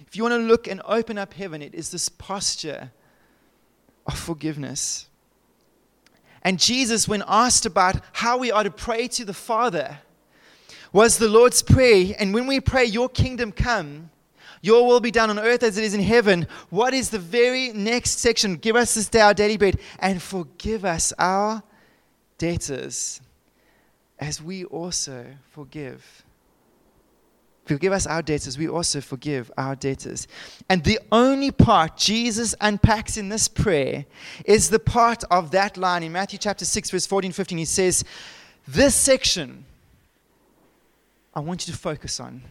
if 0.08 0.16
you 0.16 0.22
want 0.24 0.34
to 0.34 0.48
look 0.48 0.68
and 0.68 0.80
open 0.86 1.18
up 1.18 1.34
heaven, 1.34 1.62
it 1.62 1.74
is 1.74 1.90
this 1.90 2.08
posture 2.08 2.92
of 4.06 4.18
forgiveness. 4.18 5.08
And 6.44 6.60
Jesus, 6.60 7.08
when 7.08 7.24
asked 7.28 7.66
about 7.66 7.96
how 8.14 8.38
we 8.38 8.52
are 8.52 8.64
to 8.64 8.70
pray 8.70 9.08
to 9.10 9.26
the 9.26 9.34
Father, 9.34 9.98
was 10.94 11.18
the 11.18 11.28
Lord's 11.28 11.64
Prayer. 11.64 12.16
And 12.20 12.32
when 12.32 12.46
we 12.46 12.62
pray, 12.62 12.86
Your 12.86 13.10
kingdom 13.10 13.52
come, 13.52 14.12
Your 14.62 14.86
will 14.86 15.00
be 15.00 15.12
done 15.12 15.32
on 15.32 15.40
earth 15.40 15.64
as 15.64 15.80
it 15.80 15.84
is 15.84 15.96
in 15.96 16.02
heaven, 16.02 16.48
what 16.70 16.94
is 16.94 17.10
the 17.10 17.20
very 17.20 17.74
next 17.74 18.20
section? 18.20 18.56
Give 18.56 18.76
us 18.76 18.94
this 18.94 19.10
day 19.10 19.22
our 19.22 19.34
daily 19.34 19.58
bread 19.58 19.80
and 19.98 20.22
forgive 20.22 20.86
us 20.86 21.12
our 21.18 21.64
debtors 22.38 23.20
as 24.20 24.42
we 24.42 24.66
also 24.66 25.26
forgive. 25.52 26.24
Forgive 27.66 27.92
us 27.92 28.08
our 28.08 28.22
debtors, 28.22 28.58
we 28.58 28.70
also 28.70 29.02
forgive 29.02 29.52
our 29.58 29.76
debtors. 29.76 30.28
And 30.70 30.84
the 30.84 31.00
only 31.12 31.52
part 31.52 31.98
Jesus 31.98 32.56
unpacks 32.62 33.18
in 33.18 33.28
this 33.28 33.50
prayer 33.50 34.06
is 34.46 34.70
the 34.70 34.80
part 34.80 35.24
of 35.30 35.52
that 35.52 35.76
line 35.76 36.04
in 36.04 36.14
Matthew 36.14 36.40
chapter 36.40 36.64
6, 36.64 36.92
verse 36.92 37.06
14 37.06 37.34
15. 37.34 37.58
He 37.58 37.66
says, 37.66 38.06
This 38.68 38.96
section 38.96 39.66
I 41.34 41.42
want 41.42 41.68
you 41.68 41.74
to 41.74 41.80
focus 41.80 42.20
on. 42.20 42.42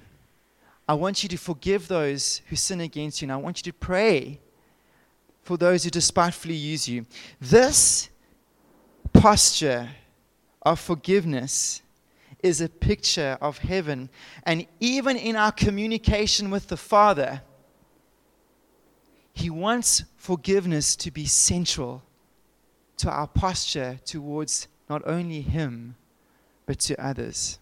I 0.89 0.95
want 0.95 1.23
you 1.23 1.29
to 1.31 1.37
forgive 1.37 1.89
those 1.89 2.43
who 2.49 2.55
sin 2.55 2.81
against 2.81 3.21
you, 3.21 3.27
and 3.27 3.33
I 3.33 3.37
want 3.37 3.59
you 3.59 3.73
to 3.73 3.77
pray 3.77 4.39
for 5.43 5.57
those 5.57 5.83
who 5.83 5.91
despitefully 5.91 6.55
use 6.55 6.89
you. 6.89 7.07
This 7.41 8.11
posture 9.13 9.89
of 10.67 10.81
forgiveness 10.81 11.81
is 12.43 12.61
a 12.61 12.69
picture 12.69 13.39
of 13.41 13.59
heaven. 13.59 14.11
And 14.43 14.67
even 14.81 15.17
in 15.17 15.37
our 15.37 15.53
communication 15.53 16.51
with 16.51 16.67
the 16.67 16.77
Father, 16.77 17.41
He 19.33 19.49
wants 19.49 20.05
forgiveness 20.17 20.97
to 20.97 21.13
be 21.13 21.25
central 21.25 22.03
to 22.99 23.09
our 23.09 23.29
posture 23.29 24.01
towards 24.05 24.67
not 24.91 25.03
only 25.07 25.41
Him, 25.41 25.95
but 26.67 26.81
to 26.81 27.01
others. 27.03 27.61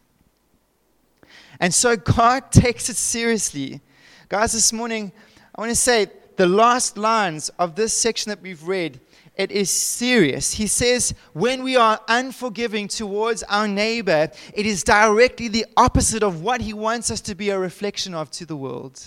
And 1.61 1.75
so 1.75 1.95
God 1.95 2.51
takes 2.51 2.89
it 2.89 2.97
seriously. 2.97 3.83
Guys, 4.31 4.53
this 4.53 4.73
morning, 4.73 5.13
I 5.55 5.61
want 5.61 5.71
to 5.71 5.77
say 5.77 6.07
the 6.37 6.47
last 6.47 6.97
lines 6.97 7.51
of 7.59 7.75
this 7.75 7.93
section 7.93 8.31
that 8.31 8.41
we've 8.41 8.67
read 8.67 8.99
it 9.37 9.51
is 9.51 9.69
serious. 9.71 10.55
He 10.55 10.67
says, 10.67 11.13
when 11.33 11.65
we 11.65 11.77
are 11.77 12.01
unforgiving 12.09 12.87
towards 12.87 13.43
our 13.45 13.67
neighbor, 13.67 14.31
it 14.53 14.67
is 14.67 14.85
directly 14.85 15.49
the 15.49 15.67
opposite 15.77 16.23
of 16.23 16.43
what 16.43 16.61
he 16.61 16.73
wants 16.73 17.11
us 17.11 17.21
to 17.23 17.35
be 17.35 17.51
a 17.51 17.59
reflection 17.59 18.15
of 18.15 18.31
to 18.33 18.47
the 18.47 18.57
world. 18.57 19.05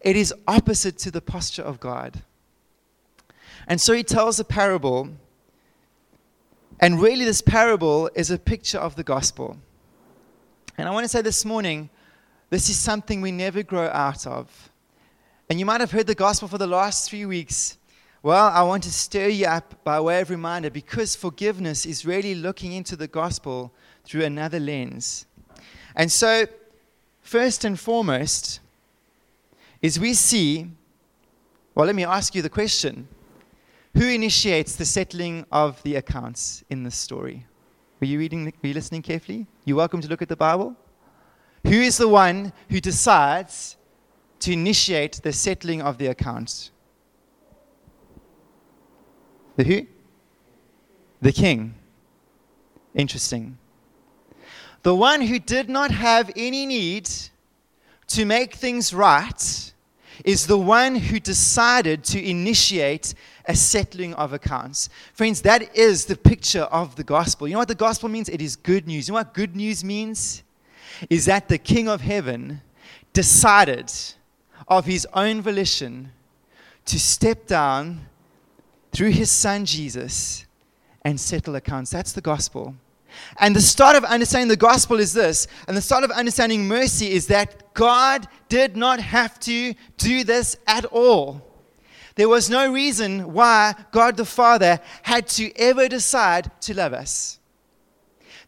It 0.00 0.16
is 0.16 0.32
opposite 0.46 0.98
to 0.98 1.10
the 1.10 1.20
posture 1.20 1.62
of 1.62 1.80
God. 1.80 2.22
And 3.66 3.80
so 3.80 3.92
he 3.92 4.02
tells 4.02 4.38
a 4.38 4.44
parable 4.44 5.10
And 6.82 7.00
really, 7.00 7.24
this 7.24 7.40
parable 7.40 8.10
is 8.16 8.32
a 8.32 8.38
picture 8.38 8.78
of 8.78 8.96
the 8.96 9.04
gospel. 9.04 9.56
And 10.76 10.88
I 10.88 10.90
want 10.90 11.04
to 11.04 11.08
say 11.08 11.22
this 11.22 11.44
morning, 11.44 11.90
this 12.50 12.68
is 12.68 12.76
something 12.76 13.20
we 13.20 13.30
never 13.30 13.62
grow 13.62 13.86
out 13.86 14.26
of. 14.26 14.70
And 15.48 15.60
you 15.60 15.64
might 15.64 15.80
have 15.80 15.92
heard 15.92 16.08
the 16.08 16.16
gospel 16.16 16.48
for 16.48 16.58
the 16.58 16.66
last 16.66 17.08
three 17.08 17.24
weeks. 17.24 17.78
Well, 18.24 18.52
I 18.54 18.62
want 18.62 18.84
to 18.84 18.92
stir 18.92 19.26
you 19.26 19.46
up 19.46 19.82
by 19.82 19.98
way 19.98 20.20
of 20.20 20.30
reminder 20.30 20.70
because 20.70 21.16
forgiveness 21.16 21.84
is 21.84 22.06
really 22.06 22.36
looking 22.36 22.70
into 22.70 22.94
the 22.94 23.08
gospel 23.08 23.72
through 24.04 24.22
another 24.22 24.60
lens. 24.60 25.26
And 25.96 26.10
so, 26.10 26.46
first 27.20 27.64
and 27.64 27.78
foremost, 27.78 28.60
is 29.80 29.98
we 29.98 30.14
see, 30.14 30.70
well, 31.74 31.84
let 31.84 31.96
me 31.96 32.04
ask 32.04 32.32
you 32.36 32.42
the 32.42 32.48
question 32.48 33.08
who 33.94 34.08
initiates 34.08 34.76
the 34.76 34.84
settling 34.84 35.44
of 35.50 35.82
the 35.82 35.96
accounts 35.96 36.62
in 36.70 36.84
this 36.84 36.94
story? 36.94 37.44
Were 37.98 38.06
you 38.06 38.20
reading, 38.20 38.44
were 38.44 38.68
you 38.68 38.74
listening 38.74 39.02
carefully? 39.02 39.48
You're 39.64 39.78
welcome 39.78 40.00
to 40.00 40.08
look 40.08 40.22
at 40.22 40.28
the 40.28 40.36
Bible. 40.36 40.76
Who 41.64 41.72
is 41.72 41.96
the 41.96 42.08
one 42.08 42.52
who 42.70 42.80
decides 42.80 43.76
to 44.38 44.52
initiate 44.52 45.14
the 45.24 45.32
settling 45.32 45.82
of 45.82 45.98
the 45.98 46.06
accounts? 46.06 46.70
The 49.56 49.64
who? 49.64 49.86
The 51.20 51.32
king. 51.32 51.74
Interesting. 52.94 53.58
The 54.82 54.94
one 54.94 55.20
who 55.22 55.38
did 55.38 55.68
not 55.68 55.90
have 55.90 56.30
any 56.36 56.66
need 56.66 57.08
to 58.08 58.24
make 58.24 58.54
things 58.54 58.92
right 58.92 59.72
is 60.24 60.46
the 60.46 60.58
one 60.58 60.94
who 60.94 61.18
decided 61.18 62.04
to 62.04 62.22
initiate 62.22 63.14
a 63.46 63.54
settling 63.54 64.14
of 64.14 64.32
accounts. 64.32 64.88
Friends, 65.14 65.42
that 65.42 65.76
is 65.76 66.04
the 66.04 66.16
picture 66.16 66.62
of 66.62 66.96
the 66.96 67.04
gospel. 67.04 67.48
You 67.48 67.54
know 67.54 67.60
what 67.60 67.68
the 67.68 67.74
gospel 67.74 68.08
means? 68.08 68.28
It 68.28 68.42
is 68.42 68.56
good 68.56 68.86
news. 68.86 69.08
You 69.08 69.12
know 69.12 69.20
what 69.20 69.34
good 69.34 69.56
news 69.56 69.82
means? 69.82 70.42
Is 71.10 71.24
that 71.26 71.48
the 71.48 71.58
King 71.58 71.88
of 71.88 72.00
heaven 72.00 72.60
decided 73.12 73.92
of 74.68 74.84
his 74.84 75.06
own 75.14 75.42
volition 75.42 76.12
to 76.84 77.00
step 77.00 77.46
down 77.46 78.06
through 78.92 79.10
his 79.10 79.30
son 79.30 79.64
Jesus 79.64 80.46
and 81.02 81.18
settle 81.20 81.56
accounts. 81.56 81.90
That's 81.90 82.12
the 82.12 82.20
gospel. 82.20 82.74
And 83.38 83.54
the 83.54 83.60
start 83.60 83.96
of 83.96 84.04
understanding 84.04 84.48
the 84.48 84.56
gospel 84.56 84.98
is 84.98 85.12
this, 85.12 85.46
and 85.68 85.76
the 85.76 85.82
start 85.82 86.04
of 86.04 86.10
understanding 86.10 86.66
mercy 86.66 87.10
is 87.10 87.26
that 87.26 87.74
God 87.74 88.26
did 88.48 88.76
not 88.76 89.00
have 89.00 89.38
to 89.40 89.74
do 89.98 90.24
this 90.24 90.56
at 90.66 90.84
all. 90.86 91.42
There 92.14 92.28
was 92.28 92.50
no 92.50 92.72
reason 92.72 93.32
why 93.32 93.74
God 93.90 94.16
the 94.16 94.24
Father 94.24 94.80
had 95.02 95.26
to 95.28 95.54
ever 95.56 95.88
decide 95.88 96.50
to 96.62 96.74
love 96.74 96.92
us. 96.92 97.38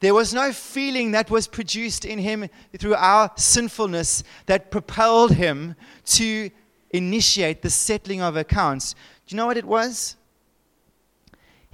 There 0.00 0.14
was 0.14 0.34
no 0.34 0.52
feeling 0.52 1.12
that 1.12 1.30
was 1.30 1.46
produced 1.46 2.04
in 2.04 2.18
him 2.18 2.48
through 2.78 2.94
our 2.94 3.30
sinfulness 3.36 4.22
that 4.46 4.70
propelled 4.70 5.32
him 5.32 5.76
to 6.06 6.50
initiate 6.90 7.62
the 7.62 7.70
settling 7.70 8.20
of 8.20 8.36
accounts. 8.36 8.94
Do 9.26 9.34
you 9.34 9.36
know 9.38 9.46
what 9.46 9.56
it 9.56 9.64
was? 9.64 10.16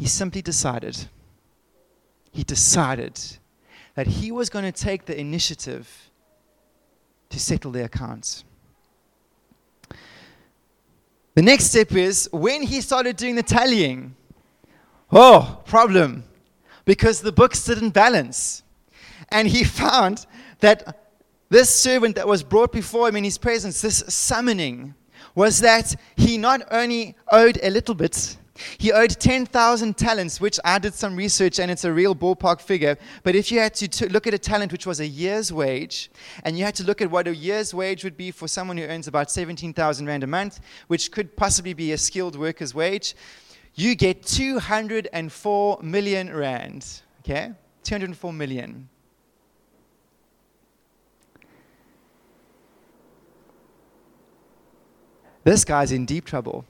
He 0.00 0.06
simply 0.06 0.40
decided 0.40 0.96
he 2.32 2.42
decided 2.42 3.20
that 3.96 4.06
he 4.06 4.32
was 4.32 4.48
going 4.48 4.64
to 4.64 4.72
take 4.72 5.04
the 5.04 5.18
initiative 5.18 6.10
to 7.28 7.38
settle 7.38 7.70
their 7.70 7.84
accounts. 7.84 8.44
The 11.34 11.42
next 11.42 11.66
step 11.66 11.92
is 11.92 12.30
when 12.32 12.62
he 12.62 12.80
started 12.80 13.16
doing 13.16 13.34
the 13.34 13.42
tallying. 13.42 14.14
Oh, 15.12 15.60
problem. 15.66 16.24
Because 16.86 17.20
the 17.20 17.32
books 17.32 17.64
didn't 17.64 17.90
balance. 17.90 18.62
And 19.30 19.46
he 19.46 19.64
found 19.82 20.24
that 20.60 21.10
this 21.50 21.68
servant 21.68 22.14
that 22.16 22.26
was 22.26 22.42
brought 22.42 22.72
before 22.72 23.08
him 23.08 23.16
in 23.16 23.24
his 23.24 23.36
presence, 23.36 23.82
this 23.82 24.02
summoning, 24.08 24.94
was 25.34 25.60
that 25.60 25.94
he 26.16 26.38
not 26.38 26.62
only 26.70 27.16
owed 27.30 27.58
a 27.62 27.68
little 27.68 27.94
bit, 27.94 28.38
he 28.78 28.92
owed 28.92 29.10
10,000 29.10 29.96
talents, 29.96 30.40
which 30.40 30.58
I 30.64 30.78
did 30.78 30.94
some 30.94 31.16
research 31.16 31.58
and 31.58 31.70
it's 31.70 31.84
a 31.84 31.92
real 31.92 32.14
ballpark 32.14 32.60
figure. 32.60 32.96
But 33.22 33.34
if 33.34 33.50
you 33.50 33.60
had 33.60 33.74
to 33.74 33.88
t- 33.88 34.08
look 34.08 34.26
at 34.26 34.34
a 34.34 34.38
talent 34.38 34.72
which 34.72 34.86
was 34.86 35.00
a 35.00 35.06
year's 35.06 35.52
wage, 35.52 36.10
and 36.44 36.58
you 36.58 36.64
had 36.64 36.74
to 36.76 36.84
look 36.84 37.00
at 37.00 37.10
what 37.10 37.28
a 37.28 37.34
year's 37.34 37.74
wage 37.74 38.04
would 38.04 38.16
be 38.16 38.30
for 38.30 38.48
someone 38.48 38.76
who 38.76 38.84
earns 38.84 39.08
about 39.08 39.30
17,000 39.30 40.06
Rand 40.06 40.24
a 40.24 40.26
month, 40.26 40.60
which 40.88 41.12
could 41.12 41.36
possibly 41.36 41.74
be 41.74 41.92
a 41.92 41.98
skilled 41.98 42.36
worker's 42.36 42.74
wage, 42.74 43.14
you 43.74 43.94
get 43.94 44.24
204 44.24 45.78
million 45.82 46.34
Rand. 46.34 47.02
Okay? 47.20 47.52
204 47.84 48.32
million. 48.32 48.88
This 55.44 55.64
guy's 55.64 55.92
in 55.92 56.04
deep 56.04 56.26
trouble. 56.26 56.64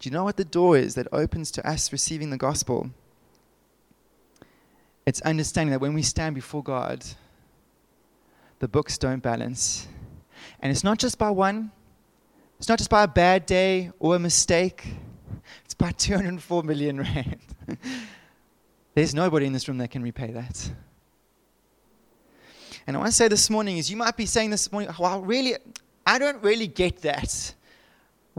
Do 0.00 0.08
you 0.08 0.14
know 0.14 0.24
what 0.24 0.38
the 0.38 0.46
door 0.46 0.78
is 0.78 0.94
that 0.94 1.06
opens 1.12 1.50
to 1.52 1.68
us 1.68 1.92
receiving 1.92 2.30
the 2.30 2.38
gospel? 2.38 2.90
It's 5.04 5.20
understanding 5.20 5.72
that 5.72 5.80
when 5.80 5.92
we 5.92 6.02
stand 6.02 6.34
before 6.34 6.62
God, 6.62 7.04
the 8.60 8.68
books 8.68 8.96
don't 8.96 9.22
balance. 9.22 9.86
And 10.60 10.72
it's 10.72 10.82
not 10.82 10.98
just 10.98 11.18
by 11.18 11.28
one, 11.28 11.70
it's 12.58 12.68
not 12.68 12.78
just 12.78 12.88
by 12.88 13.02
a 13.02 13.08
bad 13.08 13.44
day 13.44 13.90
or 13.98 14.16
a 14.16 14.18
mistake, 14.18 14.86
it's 15.66 15.74
by 15.74 15.90
204 15.98 16.62
million 16.62 17.00
rand. 17.00 17.40
There's 18.94 19.14
nobody 19.14 19.44
in 19.44 19.52
this 19.52 19.68
room 19.68 19.78
that 19.78 19.90
can 19.90 20.02
repay 20.02 20.32
that. 20.32 20.70
And 22.86 22.96
I 22.96 23.00
want 23.00 23.08
to 23.08 23.16
say 23.16 23.28
this 23.28 23.50
morning 23.50 23.76
is 23.76 23.90
you 23.90 23.98
might 23.98 24.16
be 24.16 24.24
saying 24.24 24.48
this 24.48 24.72
morning, 24.72 24.90
well, 24.98 25.20
really, 25.20 25.56
I 26.06 26.18
don't 26.18 26.42
really 26.42 26.66
get 26.66 27.02
that. 27.02 27.54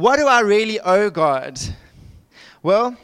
What 0.01 0.17
do 0.17 0.25
I 0.25 0.39
really 0.39 0.79
owe 0.79 1.11
God? 1.11 1.59
Well, 2.63 2.97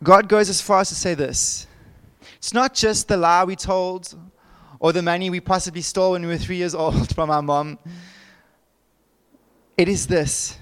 God 0.00 0.28
goes 0.28 0.48
as 0.48 0.60
far 0.60 0.82
as 0.82 0.88
to 0.90 0.94
say 0.94 1.14
this 1.14 1.66
it's 2.36 2.54
not 2.54 2.74
just 2.74 3.08
the 3.08 3.16
lie 3.16 3.42
we 3.42 3.56
told 3.56 4.16
or 4.78 4.92
the 4.92 5.02
money 5.02 5.30
we 5.30 5.40
possibly 5.40 5.82
stole 5.82 6.12
when 6.12 6.22
we 6.22 6.28
were 6.28 6.38
three 6.38 6.58
years 6.58 6.76
old 6.76 7.12
from 7.16 7.28
our 7.28 7.42
mom. 7.42 7.80
It 9.76 9.88
is 9.88 10.06
this 10.06 10.56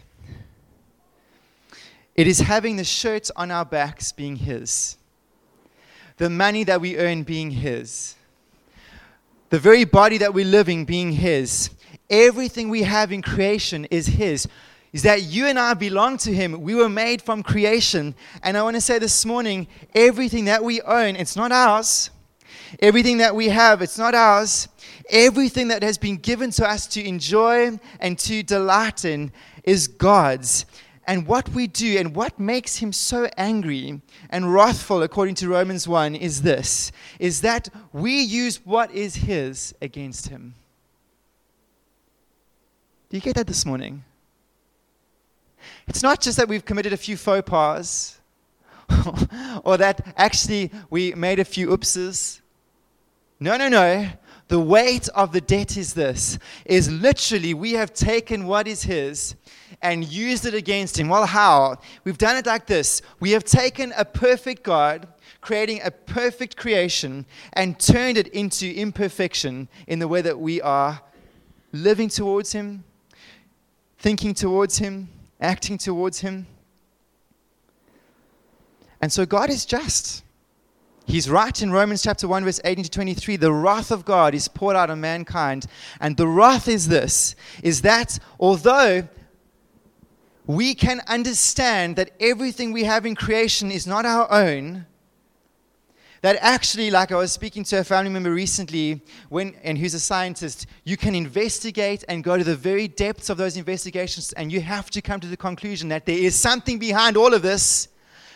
it 2.14 2.26
is 2.26 2.38
having 2.38 2.76
the 2.76 2.84
shirt 2.84 3.30
on 3.36 3.50
our 3.50 3.66
backs 3.66 4.12
being 4.12 4.36
His, 4.36 4.96
the 6.16 6.30
money 6.30 6.64
that 6.64 6.80
we 6.80 6.96
earn 6.96 7.22
being 7.24 7.50
His, 7.50 8.14
the 9.50 9.58
very 9.58 9.84
body 9.84 10.16
that 10.16 10.32
we're 10.32 10.46
living 10.46 10.86
being 10.86 11.12
His, 11.12 11.68
Everything 12.10 12.68
we 12.68 12.82
have 12.82 13.12
in 13.12 13.22
creation 13.22 13.84
is 13.84 14.08
His. 14.08 14.48
Is 14.92 15.03
that 15.03 15.22
you 15.22 15.46
and 15.46 15.59
I 15.59 15.74
belong 15.74 16.16
to 16.18 16.35
Him. 16.35 16.61
We 16.61 16.74
were 16.74 16.88
made 16.88 17.22
from 17.22 17.42
creation. 17.42 18.14
And 18.42 18.57
I 18.57 18.62
want 18.62 18.76
to 18.76 18.81
say 18.81 18.98
this 18.98 19.24
morning 19.24 19.68
everything 19.94 20.46
that 20.46 20.64
we 20.64 20.81
own, 20.83 21.16
it's 21.16 21.37
not 21.37 21.53
ours. 21.53 22.11
Everything 22.81 23.18
that 23.18 23.35
we 23.35 23.48
have, 23.48 23.83
it's 23.83 23.98
not 23.98 24.14
ours. 24.14 24.68
Everything 25.09 25.68
that 25.68 25.83
has 25.83 25.98
been 25.98 26.16
given 26.16 26.50
to 26.53 26.68
us 26.68 26.87
to 26.88 27.05
enjoy 27.05 27.79
and 27.98 28.18
to 28.20 28.42
delight 28.42 29.05
in 29.05 29.33
is 29.64 29.88
God's. 29.88 30.66
And 31.07 31.26
what 31.26 31.48
we 31.48 31.66
do 31.66 31.98
and 31.98 32.14
what 32.14 32.38
makes 32.38 32.76
him 32.76 32.92
so 32.92 33.29
angry 33.37 34.00
and 34.29 34.53
wrathful, 34.53 35.03
according 35.03 35.35
to 35.37 35.48
Romans 35.48 35.88
1, 35.88 36.14
is 36.14 36.42
this 36.42 36.92
is 37.18 37.40
that 37.40 37.68
we 37.92 38.20
use 38.20 38.64
what 38.64 38.92
is 38.92 39.16
his 39.16 39.74
against 39.83 40.29
him. 40.29 40.55
Do 43.09 43.16
you 43.16 43.20
get 43.20 43.35
that 43.35 43.48
this 43.48 43.66
morning? 43.66 44.05
It's 45.87 46.03
not 46.03 46.20
just 46.20 46.37
that 46.37 46.49
we've 46.49 46.64
committed 46.64 46.92
a 46.92 46.96
few 46.96 47.16
faux 47.16 47.49
pas 47.49 48.20
or 49.64 49.77
that 49.77 50.14
actually 50.16 50.70
we 50.90 51.12
made 51.14 51.38
a 51.38 51.44
few 51.44 51.68
oopses. 51.68 52.40
No, 53.38 53.57
no, 53.57 53.68
no. 53.68 54.09
The 54.49 54.59
weight 54.59 55.09
of 55.11 55.33
the 55.33 55.40
debt 55.40 55.77
is 55.77 55.94
this 55.94 56.38
is 56.64 56.90
literally 56.90 57.55
we 57.55 57.73
have 57.73 57.94
taken 57.94 58.46
what 58.46 58.66
is 58.66 58.83
his 58.83 59.37
and 59.81 60.05
used 60.05 60.44
it 60.44 60.55
against 60.55 60.99
him. 60.99 61.09
Well, 61.09 61.27
how? 61.27 61.77
We've 62.05 62.18
done 62.18 62.37
it 62.37 62.46
like 62.46 62.66
this. 62.66 63.01
We 63.20 63.31
have 63.31 63.44
taken 63.44 63.92
a 63.96 64.05
perfect 64.05 64.64
God, 64.64 65.07
creating 65.40 65.81
a 65.85 65.90
perfect 65.90 66.57
creation, 66.57 67.27
and 67.53 67.79
turned 67.79 68.18
it 68.18 68.27
into 68.29 68.66
imperfection 68.75 69.68
in 69.87 70.01
the 70.01 70.09
way 70.09 70.20
that 70.20 70.38
we 70.38 70.61
are 70.61 71.01
living 71.73 72.09
towards 72.09 72.53
him, 72.53 72.83
thinking 74.01 74.35
towards 74.35 74.79
Him, 74.79 75.09
acting 75.40 75.79
towards 75.79 76.20
Him. 76.20 76.46
And 79.00 79.12
so 79.12 79.24
God 79.24 79.50
is 79.50 79.64
just. 79.64 80.22
He's 81.07 81.29
right 81.29 81.61
in 81.61 81.72
Romans 81.72 82.03
chapter 82.03 82.29
1, 82.29 82.44
verse 82.44 82.61
18 82.64 82.85
to 82.85 82.90
23. 82.90 83.37
The 83.37 83.53
wrath 83.53 83.90
of 83.90 84.05
God 84.05 84.35
is 84.35 84.46
poured 84.46 84.76
out 84.76 84.90
on 84.90 85.00
mankind. 85.00 85.66
And 86.00 86.16
the 86.16 86.29
wrath 86.29 86.68
is 86.68 86.88
this 86.88 87.35
is 87.62 87.83
that 87.83 88.18
although 88.38 89.09
we 90.46 90.74
can 90.74 91.00
understand 91.09 91.96
that 91.96 92.11
everything 92.20 92.72
we 92.72 92.85
have 92.85 93.07
in 93.07 93.14
creation 93.14 93.70
is 93.70 93.87
not 93.87 94.07
our 94.07 94.31
own, 94.31 94.87
that 96.22 96.37
actually, 96.40 96.90
like 96.90 97.12
I 97.12 97.16
was 97.16 97.33
speaking 97.33 97.64
to 97.64 97.78
a 97.80 97.85
family 97.85 98.11
member 98.11 98.33
recently, 98.33 99.02
when, 99.28 99.54
and 99.62 99.78
who's 99.78 99.94
a 99.94 100.00
scientist, 100.00 100.66
you 100.85 100.96
can 100.96 101.14
investigate 101.14 102.04
and 102.09 102.22
go 102.22 102.37
to 102.37 102.44
the 102.44 102.56
very 102.56 102.88
depths 102.88 103.30
of 103.30 103.38
those 103.38 103.56
investigations, 103.56 104.33
and 104.35 104.52
you 104.52 104.61
have 104.61 104.90
to 104.90 105.00
come 105.00 105.20
to 105.20 105.28
the 105.28 105.37
conclusion 105.37 105.88
that 105.88 106.06
there 106.06 106.18
is 106.18 106.35
something 106.35 106.78
behind 106.78 107.16
all 107.16 107.33
of 107.33 107.42
this 107.42 107.88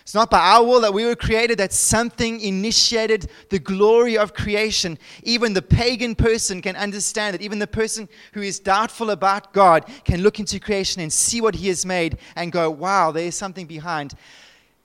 it's 0.05 0.15
not 0.15 0.31
by 0.31 0.39
our 0.39 0.63
will 0.63 0.83
that 0.83 0.93
we 0.93 1.07
were 1.07 1.17
created, 1.17 1.59
that 1.59 1.73
something 1.73 2.39
initiated 2.41 3.31
the 3.49 3.59
glory 3.59 4.19
of 4.19 4.35
creation. 4.35 4.99
Even 5.23 5.55
the 5.55 5.63
pagan 5.63 6.15
person 6.15 6.61
can 6.61 6.77
understand 6.77 7.33
that. 7.33 7.41
Even 7.41 7.59
the 7.59 7.67
person 7.67 8.07
who 8.35 8.43
is 8.43 8.61
doubtful 8.61 9.09
about 9.09 9.55
God 9.55 9.87
can 10.05 10.21
look 10.21 10.39
into 10.39 10.61
creation 10.61 11.01
and 11.01 11.11
see 11.11 11.41
what 11.41 11.55
He 11.55 11.69
has 11.69 11.87
made 11.87 12.19
and 12.37 12.53
go, 12.53 12.71
wow, 12.71 13.13
there 13.13 13.25
is 13.25 13.35
something 13.35 13.67
behind. 13.67 14.13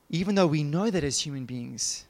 Even 0.09 0.35
though 0.35 0.47
we 0.47 0.63
know 0.63 0.89
that 0.89 1.03
as 1.03 1.19
human 1.19 1.43
beings, 1.43 2.05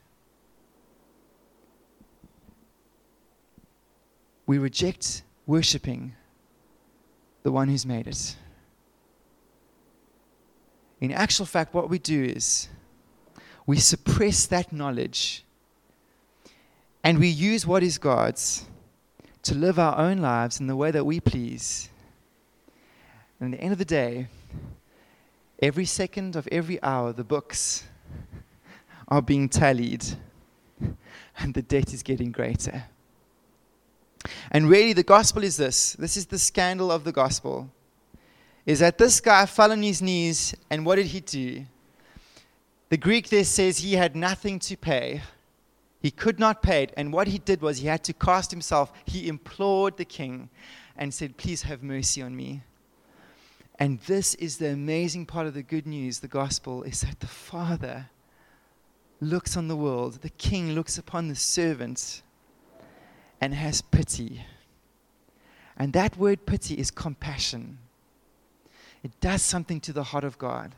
we 4.50 4.58
reject 4.58 5.22
worshiping 5.46 6.12
the 7.44 7.52
one 7.52 7.68
who's 7.68 7.86
made 7.86 8.08
it. 8.08 8.34
In 11.00 11.12
actual 11.12 11.46
fact, 11.46 11.72
what 11.72 11.88
we 11.88 12.00
do 12.00 12.24
is 12.24 12.68
we 13.64 13.78
suppress 13.78 14.46
that 14.46 14.72
knowledge 14.72 15.44
and 17.04 17.20
we 17.20 17.28
use 17.28 17.64
what 17.64 17.84
is 17.84 17.96
God's 17.96 18.66
to 19.44 19.54
live 19.54 19.78
our 19.78 19.96
own 19.96 20.18
lives 20.18 20.58
in 20.58 20.66
the 20.66 20.74
way 20.74 20.90
that 20.90 21.06
we 21.06 21.20
please. 21.20 21.88
And 23.38 23.54
at 23.54 23.60
the 23.60 23.64
end 23.64 23.70
of 23.70 23.78
the 23.78 23.84
day, 23.84 24.26
every 25.62 25.84
second 25.84 26.34
of 26.34 26.48
every 26.50 26.82
hour, 26.82 27.12
the 27.12 27.22
books 27.22 27.84
are 29.06 29.22
being 29.22 29.48
tallied 29.48 30.04
and 31.38 31.54
the 31.54 31.62
debt 31.62 31.94
is 31.94 32.02
getting 32.02 32.32
greater. 32.32 32.86
And 34.50 34.68
really, 34.68 34.92
the 34.92 35.02
gospel 35.02 35.42
is 35.44 35.56
this 35.56 35.94
this 35.94 36.16
is 36.16 36.26
the 36.26 36.38
scandal 36.38 36.92
of 36.92 37.04
the 37.04 37.12
gospel 37.12 37.70
is 38.66 38.80
that 38.80 38.98
this 38.98 39.20
guy 39.20 39.46
fell 39.46 39.72
on 39.72 39.82
his 39.82 40.02
knees, 40.02 40.54
and 40.68 40.84
what 40.84 40.96
did 40.96 41.06
he 41.06 41.20
do? 41.20 41.64
The 42.88 42.96
Greek 42.96 43.28
there 43.28 43.44
says 43.44 43.78
he 43.78 43.94
had 43.94 44.14
nothing 44.14 44.58
to 44.60 44.76
pay. 44.76 45.22
He 46.02 46.10
could 46.10 46.38
not 46.38 46.62
pay 46.62 46.84
it. 46.84 46.94
And 46.96 47.12
what 47.12 47.28
he 47.28 47.38
did 47.38 47.62
was 47.62 47.78
he 47.78 47.86
had 47.86 48.04
to 48.04 48.12
cast 48.12 48.50
himself. 48.50 48.92
He 49.04 49.28
implored 49.28 49.96
the 49.96 50.04
king 50.04 50.50
and 50.96 51.12
said, 51.12 51.36
Please 51.36 51.62
have 51.62 51.82
mercy 51.82 52.22
on 52.22 52.34
me. 52.36 52.62
And 53.78 53.98
this 54.00 54.34
is 54.36 54.58
the 54.58 54.70
amazing 54.70 55.26
part 55.26 55.46
of 55.46 55.54
the 55.54 55.62
good 55.62 55.86
news, 55.86 56.20
the 56.20 56.28
gospel, 56.28 56.82
is 56.82 57.00
that 57.00 57.20
the 57.20 57.26
Father 57.26 58.10
looks 59.20 59.56
on 59.56 59.68
the 59.68 59.76
world, 59.76 60.20
the 60.22 60.30
king 60.30 60.72
looks 60.72 60.98
upon 60.98 61.28
the 61.28 61.34
servant 61.34 62.22
and 63.40 63.54
has 63.54 63.80
pity. 63.80 64.44
And 65.76 65.92
that 65.94 66.16
word 66.16 66.44
pity 66.46 66.74
is 66.74 66.90
compassion. 66.90 67.78
It 69.02 69.12
does 69.20 69.42
something 69.42 69.80
to 69.80 69.92
the 69.92 70.04
heart 70.04 70.24
of 70.24 70.38
God. 70.38 70.74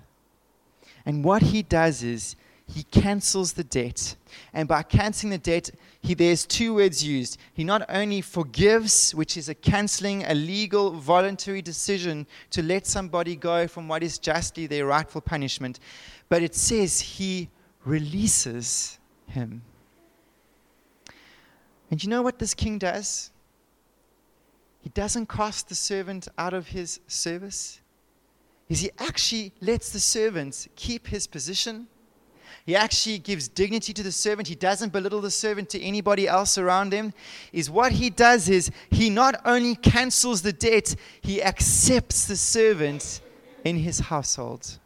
And 1.04 1.24
what 1.24 1.42
he 1.42 1.62
does 1.62 2.02
is 2.02 2.36
he 2.66 2.84
cancels 2.84 3.52
the 3.52 3.64
debt. 3.64 4.16
And 4.54 4.68
by 4.68 4.82
canceling 4.82 5.30
the 5.30 5.38
debt, 5.38 5.70
he, 6.00 6.14
there's 6.14 6.46
two 6.46 6.74
words 6.74 7.04
used. 7.04 7.38
He 7.52 7.64
not 7.64 7.84
only 7.88 8.20
forgives, 8.20 9.14
which 9.14 9.36
is 9.36 9.48
a 9.48 9.54
canceling, 9.54 10.24
a 10.24 10.34
legal, 10.34 10.92
voluntary 10.92 11.62
decision 11.62 12.26
to 12.50 12.62
let 12.62 12.86
somebody 12.86 13.36
go 13.36 13.66
from 13.66 13.88
what 13.88 14.02
is 14.02 14.18
justly 14.18 14.66
their 14.66 14.86
rightful 14.86 15.20
punishment, 15.20 15.80
but 16.28 16.42
it 16.42 16.54
says 16.54 17.00
he 17.00 17.50
releases 17.84 18.98
him. 19.26 19.62
And 21.92 22.02
you 22.02 22.10
know 22.10 22.22
what 22.22 22.40
this 22.40 22.54
king 22.54 22.78
does? 22.78 23.30
He 24.80 24.88
doesn't 24.88 25.28
cast 25.28 25.68
the 25.68 25.76
servant 25.76 26.26
out 26.36 26.54
of 26.54 26.66
his 26.66 26.98
service 27.06 27.82
is 28.72 28.80
he 28.80 28.90
actually 28.98 29.52
lets 29.60 29.90
the 29.90 30.00
servant 30.00 30.68
keep 30.76 31.08
his 31.08 31.26
position. 31.26 31.86
He 32.64 32.74
actually 32.74 33.18
gives 33.18 33.46
dignity 33.46 33.92
to 33.92 34.02
the 34.02 34.10
servant. 34.10 34.48
He 34.48 34.54
doesn't 34.54 34.94
belittle 34.94 35.20
the 35.20 35.30
servant 35.30 35.68
to 35.70 35.82
anybody 35.82 36.26
else 36.26 36.56
around 36.56 36.94
him. 36.94 37.12
Is 37.52 37.68
what 37.68 37.92
he 37.92 38.08
does 38.08 38.48
is 38.48 38.70
he 38.90 39.10
not 39.10 39.42
only 39.44 39.74
cancels 39.74 40.40
the 40.40 40.54
debt, 40.54 40.96
he 41.20 41.42
accepts 41.42 42.24
the 42.24 42.36
servant 42.36 43.20
in 43.62 43.76
his 43.76 43.98
household. 43.98 44.78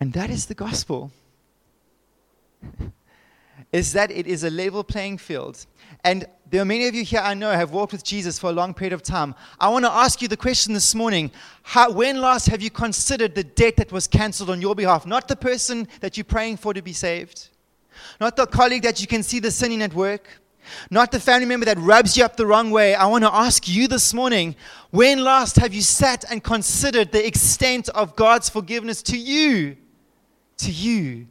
And 0.00 0.14
that 0.14 0.30
is 0.30 0.46
the 0.46 0.54
gospel. 0.54 1.12
is 3.72 3.92
that 3.94 4.10
it 4.10 4.26
is 4.26 4.44
a 4.44 4.50
level 4.50 4.84
playing 4.84 5.18
field. 5.18 5.66
And 6.04 6.26
there 6.50 6.60
are 6.60 6.66
many 6.66 6.86
of 6.86 6.94
you 6.94 7.04
here 7.04 7.20
I 7.20 7.32
know 7.32 7.50
have 7.50 7.70
walked 7.70 7.92
with 7.92 8.04
Jesus 8.04 8.38
for 8.38 8.50
a 8.50 8.52
long 8.52 8.74
period 8.74 8.92
of 8.92 9.02
time. 9.02 9.34
I 9.58 9.70
want 9.70 9.86
to 9.86 9.90
ask 9.90 10.20
you 10.20 10.28
the 10.28 10.36
question 10.36 10.74
this 10.74 10.94
morning 10.94 11.30
how, 11.62 11.90
when 11.90 12.20
last 12.20 12.48
have 12.48 12.60
you 12.60 12.70
considered 12.70 13.34
the 13.34 13.44
debt 13.44 13.76
that 13.76 13.90
was 13.90 14.06
cancelled 14.06 14.50
on 14.50 14.60
your 14.60 14.74
behalf? 14.74 15.06
Not 15.06 15.28
the 15.28 15.36
person 15.36 15.88
that 16.00 16.16
you're 16.16 16.24
praying 16.24 16.58
for 16.58 16.74
to 16.74 16.82
be 16.82 16.92
saved, 16.92 17.48
not 18.20 18.36
the 18.36 18.46
colleague 18.46 18.82
that 18.82 19.00
you 19.00 19.06
can 19.06 19.22
see 19.22 19.38
the 19.38 19.50
sinning 19.50 19.80
at 19.80 19.94
work, 19.94 20.28
not 20.90 21.10
the 21.10 21.20
family 21.20 21.46
member 21.46 21.66
that 21.66 21.78
rubs 21.78 22.16
you 22.16 22.24
up 22.24 22.36
the 22.36 22.46
wrong 22.46 22.70
way. 22.70 22.94
I 22.94 23.06
want 23.06 23.24
to 23.24 23.34
ask 23.34 23.66
you 23.66 23.88
this 23.88 24.12
morning 24.12 24.54
when 24.90 25.24
last 25.24 25.56
have 25.56 25.72
you 25.72 25.80
sat 25.82 26.24
and 26.30 26.44
considered 26.44 27.12
the 27.12 27.26
extent 27.26 27.88
of 27.90 28.14
God's 28.14 28.48
forgiveness 28.48 29.02
to 29.04 29.16
you? 29.16 29.76
To 30.58 30.70
you. 30.70 31.28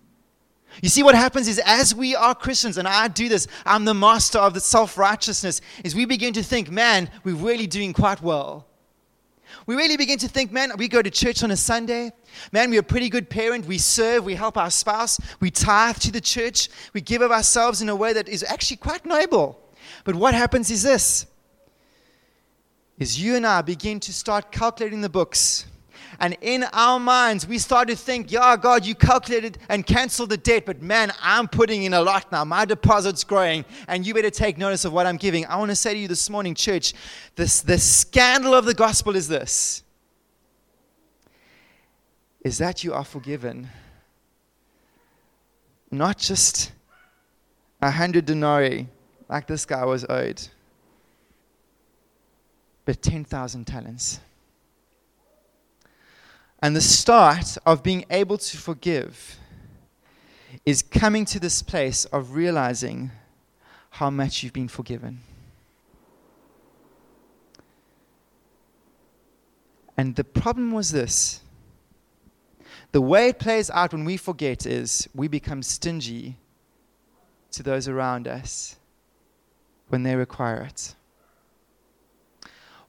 You 0.81 0.89
see, 0.89 1.03
what 1.03 1.15
happens 1.15 1.47
is 1.47 1.59
as 1.65 1.93
we 1.93 2.15
are 2.15 2.33
Christians, 2.33 2.77
and 2.77 2.87
I 2.87 3.07
do 3.07 3.27
this, 3.27 3.47
I'm 3.65 3.85
the 3.85 3.93
master 3.93 4.39
of 4.39 4.53
the 4.53 4.59
self 4.59 4.97
righteousness, 4.97 5.61
is 5.83 5.95
we 5.95 6.05
begin 6.05 6.33
to 6.33 6.43
think, 6.43 6.71
man, 6.71 7.09
we're 7.23 7.35
really 7.35 7.67
doing 7.67 7.93
quite 7.93 8.21
well. 8.21 8.67
We 9.65 9.75
really 9.75 9.97
begin 9.97 10.17
to 10.19 10.27
think, 10.27 10.51
man, 10.51 10.71
we 10.77 10.87
go 10.87 11.01
to 11.01 11.09
church 11.09 11.43
on 11.43 11.51
a 11.51 11.57
Sunday. 11.57 12.11
Man, 12.51 12.69
we're 12.69 12.79
a 12.79 12.83
pretty 12.83 13.09
good 13.09 13.29
parent. 13.29 13.65
We 13.65 13.77
serve, 13.77 14.23
we 14.23 14.35
help 14.35 14.57
our 14.57 14.71
spouse, 14.71 15.19
we 15.39 15.51
tithe 15.51 15.97
to 15.97 16.11
the 16.11 16.21
church, 16.21 16.69
we 16.93 17.01
give 17.01 17.21
of 17.21 17.31
ourselves 17.31 17.81
in 17.81 17.89
a 17.89 17.95
way 17.95 18.13
that 18.13 18.29
is 18.29 18.43
actually 18.43 18.77
quite 18.77 19.05
noble. 19.05 19.59
But 20.03 20.15
what 20.15 20.33
happens 20.33 20.71
is 20.71 20.83
this 20.83 21.25
is 22.97 23.19
you 23.19 23.35
and 23.35 23.47
I 23.47 23.61
begin 23.63 23.99
to 24.01 24.13
start 24.13 24.51
calculating 24.51 25.01
the 25.01 25.09
books 25.09 25.65
and 26.19 26.37
in 26.41 26.63
our 26.73 26.99
minds, 26.99 27.47
we 27.47 27.57
start 27.57 27.87
to 27.87 27.95
think, 27.95 28.31
yeah, 28.31 28.55
God, 28.57 28.85
you 28.85 28.95
calculated 28.95 29.57
and 29.69 29.85
canceled 29.85 30.29
the 30.29 30.37
debt, 30.37 30.65
but 30.65 30.81
man, 30.81 31.11
I'm 31.21 31.47
putting 31.47 31.83
in 31.83 31.93
a 31.93 32.01
lot 32.01 32.31
now. 32.31 32.43
My 32.43 32.65
deposit's 32.65 33.23
growing, 33.23 33.65
and 33.87 34.05
you 34.05 34.13
better 34.13 34.29
take 34.29 34.57
notice 34.57 34.85
of 34.85 34.93
what 34.93 35.05
I'm 35.05 35.17
giving. 35.17 35.45
I 35.45 35.57
want 35.57 35.71
to 35.71 35.75
say 35.75 35.93
to 35.93 35.99
you 35.99 36.07
this 36.07 36.29
morning, 36.29 36.55
church, 36.55 36.93
this, 37.35 37.61
the 37.61 37.77
scandal 37.77 38.53
of 38.53 38.65
the 38.65 38.73
gospel 38.73 39.15
is 39.15 39.27
this 39.27 39.83
is 42.43 42.57
that 42.57 42.83
you 42.83 42.93
are 42.93 43.03
forgiven. 43.03 43.69
Not 45.91 46.17
just 46.17 46.71
a 47.81 47.91
hundred 47.91 48.25
denarii 48.25 48.87
like 49.29 49.47
this 49.47 49.65
guy 49.65 49.85
was 49.85 50.05
owed, 50.09 50.41
but 52.85 53.01
10,000 53.01 53.65
talents. 53.65 54.19
And 56.61 56.75
the 56.75 56.81
start 56.81 57.57
of 57.65 57.81
being 57.81 58.05
able 58.09 58.37
to 58.37 58.57
forgive 58.57 59.37
is 60.65 60.81
coming 60.83 61.25
to 61.25 61.39
this 61.39 61.63
place 61.63 62.05
of 62.05 62.35
realizing 62.35 63.11
how 63.89 64.09
much 64.09 64.43
you've 64.43 64.53
been 64.53 64.67
forgiven. 64.67 65.21
And 69.97 70.15
the 70.15 70.23
problem 70.23 70.71
was 70.71 70.91
this 70.91 71.41
the 72.91 73.01
way 73.01 73.29
it 73.29 73.39
plays 73.39 73.69
out 73.69 73.93
when 73.93 74.03
we 74.03 74.17
forget 74.17 74.65
is 74.65 75.07
we 75.15 75.27
become 75.27 75.63
stingy 75.63 76.37
to 77.51 77.63
those 77.63 77.87
around 77.87 78.27
us 78.27 78.75
when 79.87 80.03
they 80.03 80.15
require 80.15 80.61
it. 80.61 80.95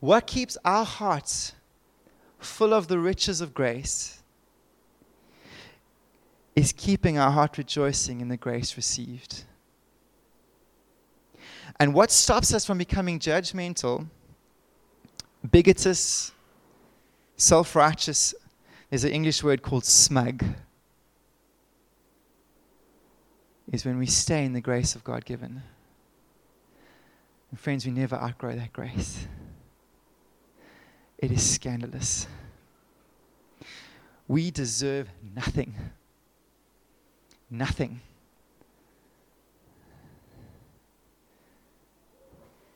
What 0.00 0.26
keeps 0.26 0.58
our 0.64 0.84
hearts 0.84 1.52
full 2.44 2.74
of 2.74 2.88
the 2.88 2.98
riches 2.98 3.40
of 3.40 3.54
grace, 3.54 4.22
is 6.54 6.72
keeping 6.72 7.18
our 7.18 7.30
heart 7.30 7.56
rejoicing 7.56 8.20
in 8.20 8.28
the 8.28 8.36
grace 8.36 8.76
received. 8.76 9.44
And 11.80 11.94
what 11.94 12.10
stops 12.10 12.52
us 12.52 12.64
from 12.64 12.78
becoming 12.78 13.18
judgmental, 13.18 14.06
bigotous, 15.50 16.32
self 17.36 17.74
righteous, 17.74 18.34
there's 18.90 19.04
an 19.04 19.12
English 19.12 19.42
word 19.42 19.62
called 19.62 19.84
smug. 19.84 20.44
is 23.72 23.86
when 23.86 23.98
we 23.98 24.06
stay 24.06 24.44
in 24.44 24.52
the 24.52 24.60
grace 24.60 24.94
of 24.94 25.02
God 25.02 25.24
given. 25.24 25.62
And 27.50 27.58
friends, 27.58 27.86
we 27.86 27.92
never 27.92 28.16
outgrow 28.16 28.54
that 28.54 28.72
grace. 28.72 29.26
It 31.22 31.30
is 31.30 31.48
scandalous. 31.54 32.26
We 34.26 34.50
deserve 34.50 35.08
nothing. 35.36 35.72
Nothing. 37.48 38.00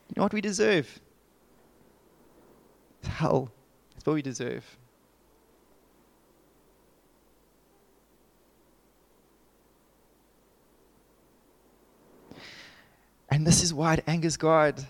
You 0.07 0.13
know 0.15 0.23
what 0.23 0.33
we 0.33 0.39
deserve? 0.39 1.01
Hell. 3.03 3.51
That's 3.93 4.05
what 4.05 4.13
we 4.13 4.21
deserve. 4.21 4.63
And 13.29 13.45
this 13.45 13.61
is 13.61 13.73
why 13.73 13.95
it 13.95 14.05
angers 14.07 14.37
God. 14.37 14.87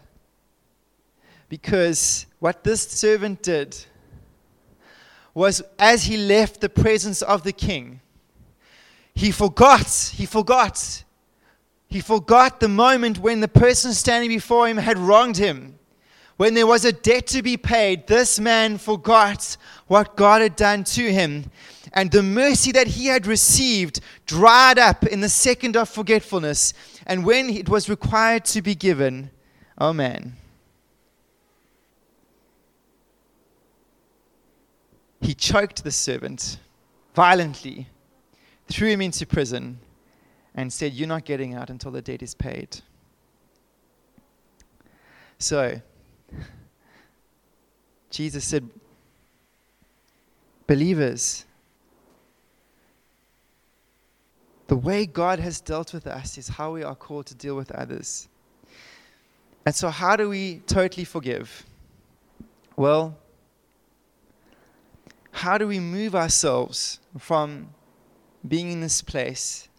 Because 1.49 2.26
what 2.39 2.63
this 2.63 2.81
servant 2.81 3.41
did 3.43 3.77
was 5.33 5.61
as 5.77 6.05
he 6.05 6.17
left 6.17 6.61
the 6.61 6.69
presence 6.69 7.21
of 7.21 7.43
the 7.43 7.51
king, 7.51 8.01
he 9.13 9.31
forgot, 9.31 9.87
he 10.15 10.25
forgot, 10.25 11.03
he 11.87 12.01
forgot 12.01 12.59
the 12.59 12.67
moment 12.67 13.19
when 13.19 13.39
the 13.39 13.47
person 13.47 13.93
standing 13.93 14.29
before 14.29 14.67
him 14.67 14.77
had 14.77 14.97
wronged 14.97 15.37
him. 15.37 15.77
When 16.37 16.53
there 16.53 16.67
was 16.67 16.85
a 16.85 16.91
debt 16.91 17.25
to 17.27 17.41
be 17.41 17.57
paid, 17.57 18.05
this 18.05 18.39
man 18.39 18.77
forgot 18.77 19.57
what 19.87 20.15
God 20.15 20.43
had 20.43 20.55
done 20.55 20.83
to 20.83 21.11
him. 21.11 21.49
And 21.93 22.11
the 22.11 22.21
mercy 22.21 22.71
that 22.73 22.85
he 22.85 23.07
had 23.07 23.25
received 23.25 24.01
dried 24.27 24.77
up 24.77 25.03
in 25.07 25.21
the 25.21 25.29
second 25.29 25.75
of 25.75 25.89
forgetfulness. 25.89 26.73
And 27.07 27.25
when 27.25 27.49
it 27.49 27.69
was 27.69 27.89
required 27.89 28.45
to 28.45 28.61
be 28.61 28.75
given, 28.75 29.31
oh 29.79 29.93
man. 29.93 30.35
He 35.21 35.33
choked 35.33 35.83
the 35.83 35.91
servant 35.91 36.59
violently, 37.15 37.87
threw 38.67 38.89
him 38.89 39.01
into 39.01 39.25
prison, 39.25 39.79
and 40.55 40.71
said, 40.71 40.93
You're 40.93 41.07
not 41.07 41.25
getting 41.25 41.53
out 41.53 41.69
until 41.69 41.91
the 41.91 42.01
debt 42.01 42.21
is 42.21 42.33
paid. 42.33 42.81
So, 45.39 45.81
Jesus 48.09 48.43
said, 48.45 48.69
Believers, 50.65 51.45
the 54.67 54.75
way 54.75 55.05
God 55.05 55.39
has 55.39 55.61
dealt 55.61 55.93
with 55.93 56.07
us 56.07 56.37
is 56.37 56.49
how 56.49 56.73
we 56.73 56.83
are 56.83 56.95
called 56.95 57.25
to 57.27 57.35
deal 57.35 57.55
with 57.55 57.71
others. 57.71 58.27
And 59.65 59.73
so, 59.73 59.89
how 59.89 60.15
do 60.15 60.29
we 60.29 60.61
totally 60.67 61.05
forgive? 61.05 61.65
Well, 62.75 63.17
how 65.37 65.57
do 65.57 65.67
we 65.67 65.79
move 65.79 66.15
ourselves 66.15 66.99
from 67.19 67.69
being 68.47 68.71
in 68.71 68.81
this 68.81 69.03
place 69.03 69.69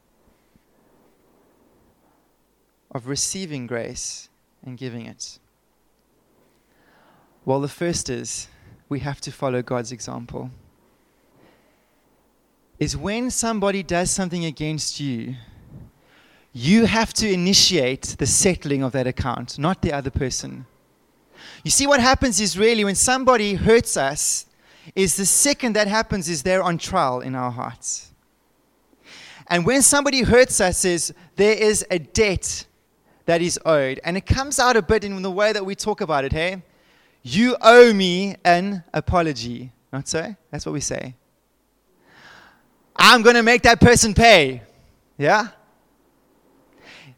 of 2.92 3.08
receiving 3.08 3.66
grace 3.66 4.28
and 4.64 4.78
giving 4.78 5.04
it? 5.06 5.40
Well, 7.44 7.60
the 7.60 7.68
first 7.68 8.08
is 8.08 8.46
we 8.88 9.00
have 9.00 9.20
to 9.22 9.32
follow 9.32 9.60
God's 9.60 9.90
example. 9.90 10.50
Is 12.78 12.96
when 12.96 13.28
somebody 13.28 13.82
does 13.82 14.12
something 14.12 14.44
against 14.44 15.00
you, 15.00 15.34
you 16.52 16.84
have 16.84 17.12
to 17.14 17.28
initiate 17.28 18.14
the 18.18 18.26
settling 18.26 18.84
of 18.84 18.92
that 18.92 19.08
account, 19.08 19.58
not 19.58 19.82
the 19.82 19.92
other 19.92 20.10
person. 20.10 20.66
You 21.64 21.72
see, 21.72 21.88
what 21.88 22.00
happens 22.00 22.40
is 22.40 22.56
really 22.56 22.84
when 22.84 22.94
somebody 22.94 23.54
hurts 23.54 23.96
us, 23.96 24.46
is 24.94 25.16
the 25.16 25.26
second 25.26 25.74
that 25.74 25.88
happens 25.88 26.28
is 26.28 26.42
they're 26.42 26.62
on 26.62 26.78
trial 26.78 27.20
in 27.20 27.34
our 27.34 27.50
hearts. 27.50 28.12
And 29.48 29.64
when 29.64 29.82
somebody 29.82 30.22
hurts 30.22 30.60
us, 30.60 30.84
is 30.84 31.12
there 31.36 31.54
is 31.54 31.84
a 31.90 31.98
debt 31.98 32.66
that 33.28 33.42
is 33.42 33.58
owed. 33.66 34.00
And 34.04 34.16
it 34.16 34.26
comes 34.26 34.58
out 34.58 34.76
a 34.76 34.82
bit 34.82 35.04
in 35.04 35.20
the 35.20 35.30
way 35.30 35.52
that 35.52 35.64
we 35.64 35.74
talk 35.74 36.00
about 36.00 36.24
it, 36.24 36.32
hey? 36.32 36.62
You 37.22 37.56
owe 37.60 37.92
me 37.92 38.36
an 38.44 38.84
apology. 38.94 39.70
Not 39.92 40.08
so? 40.08 40.34
That's 40.50 40.64
what 40.64 40.72
we 40.72 40.80
say. 40.80 41.14
I'm 42.96 43.22
going 43.22 43.36
to 43.36 43.42
make 43.42 43.62
that 43.62 43.80
person 43.80 44.14
pay. 44.14 44.62
Yeah? 45.18 45.48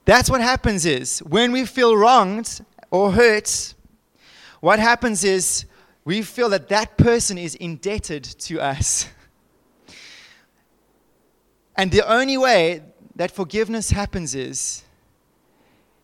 That's 0.04 0.28
what 0.28 0.40
happens 0.40 0.84
is 0.84 1.20
when 1.20 1.52
we 1.52 1.64
feel 1.64 1.96
wronged 1.96 2.60
or 2.90 3.12
hurt, 3.12 3.74
what 4.60 4.78
happens 4.78 5.22
is 5.22 5.64
we 6.04 6.22
feel 6.22 6.48
that 6.50 6.68
that 6.68 6.96
person 6.96 7.38
is 7.38 7.54
indebted 7.54 8.24
to 8.24 8.60
us. 8.60 9.08
And 11.76 11.90
the 11.90 12.06
only 12.10 12.36
way 12.36 12.82
that 13.16 13.30
forgiveness 13.30 13.90
happens 13.90 14.34
is, 14.34 14.84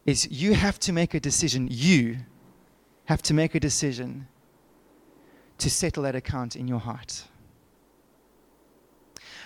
is 0.05 0.31
you 0.31 0.55
have 0.55 0.79
to 0.81 0.93
make 0.93 1.15
a 1.15 1.21
decision. 1.21 1.69
You 1.71 2.19
have 3.07 3.23
to 3.23 3.35
make 3.35 3.55
a 3.55 3.61
decision 3.61 4.29
to 5.59 5.71
settle 5.71 6.03
that 6.05 6.15
account 6.15 6.57
in 6.57 6.69
your 6.69 6.79
heart. 6.79 7.25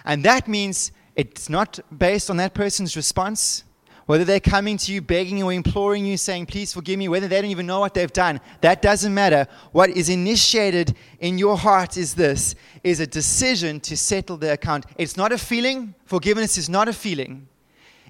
And 0.04 0.24
that 0.24 0.48
means 0.48 0.92
it's 1.14 1.48
not 1.48 1.78
based 1.96 2.30
on 2.30 2.36
that 2.38 2.54
person's 2.54 2.96
response 2.96 3.64
whether 4.11 4.25
they're 4.25 4.40
coming 4.40 4.77
to 4.77 4.92
you 4.92 5.01
begging 5.01 5.40
or 5.40 5.53
imploring 5.53 6.05
you, 6.05 6.16
saying, 6.16 6.44
Please 6.44 6.75
forgive 6.75 6.99
me, 6.99 7.07
whether 7.07 7.29
they 7.29 7.40
don't 7.40 7.49
even 7.53 7.64
know 7.64 7.79
what 7.79 7.94
they've 7.94 8.12
done, 8.12 8.40
that 8.61 8.83
doesn't 8.83 9.14
matter. 9.14 9.46
What 9.70 9.88
is 9.90 10.09
initiated 10.09 10.96
in 11.20 11.38
your 11.38 11.57
heart 11.57 11.96
is 11.96 12.14
this 12.14 12.57
is 12.83 12.99
a 12.99 13.07
decision 13.07 13.79
to 13.83 13.96
settle 13.96 14.37
the 14.37 14.53
account. 14.53 14.85
It's 14.99 15.16
not 15.16 15.31
a 15.31 15.38
feeling. 15.38 15.94
Forgiveness 16.07 16.59
is 16.59 16.68
not 16.68 16.88
a 16.88 16.92
feeling, 16.92 17.46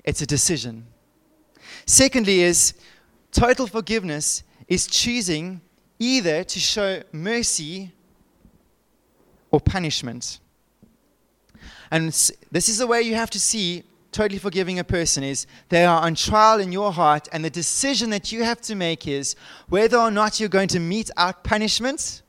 it's 0.02 0.22
a 0.22 0.26
decision. 0.26 0.86
Secondly, 1.84 2.40
is 2.44 2.72
total 3.30 3.66
forgiveness 3.66 4.42
is 4.68 4.86
choosing 4.86 5.60
either 5.98 6.44
to 6.44 6.58
show 6.58 7.02
mercy 7.12 7.92
or 9.50 9.60
punishment. 9.60 10.40
And 11.90 12.06
this 12.08 12.70
is 12.70 12.78
the 12.78 12.86
way 12.86 13.02
you 13.02 13.16
have 13.16 13.28
to 13.32 13.38
see 13.38 13.84
totally 14.12 14.38
forgiving 14.38 14.78
a 14.78 14.84
person 14.84 15.22
is 15.22 15.46
they 15.68 15.84
are 15.84 16.02
on 16.02 16.14
trial 16.14 16.60
in 16.60 16.72
your 16.72 16.92
heart, 16.92 17.28
and 17.32 17.44
the 17.44 17.50
decision 17.50 18.10
that 18.10 18.32
you 18.32 18.42
have 18.44 18.60
to 18.62 18.74
make 18.74 19.06
is 19.06 19.36
whether 19.68 19.98
or 19.98 20.10
not 20.10 20.40
you're 20.40 20.48
going 20.48 20.68
to 20.68 20.80
mete 20.80 21.10
out 21.16 21.44
punishment 21.44 22.22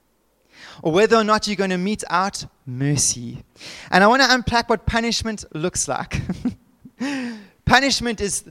or 0.82 0.92
whether 0.92 1.16
or 1.16 1.24
not 1.24 1.48
you're 1.48 1.56
going 1.56 1.70
to 1.70 1.78
mete 1.78 2.04
out 2.10 2.46
mercy. 2.66 3.44
And 3.90 4.04
I 4.04 4.08
want 4.08 4.22
to 4.22 4.34
unpack 4.34 4.70
what 4.70 4.86
punishment 4.86 5.46
looks 5.54 5.88
like. 5.88 6.22
punishment 7.66 8.22
is 8.22 8.46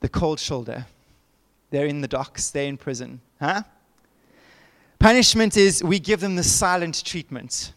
the 0.00 0.08
cold 0.08 0.40
shoulder. 0.40 0.86
They're 1.70 1.86
in 1.86 2.00
the 2.00 2.08
docks, 2.08 2.50
they're 2.50 2.68
in 2.68 2.76
prison. 2.76 3.20
Huh? 3.40 3.62
Punishment 4.98 5.56
is 5.56 5.82
we 5.82 5.98
give 5.98 6.20
them 6.20 6.36
the 6.36 6.42
silent 6.42 7.04
treatment. 7.04 7.72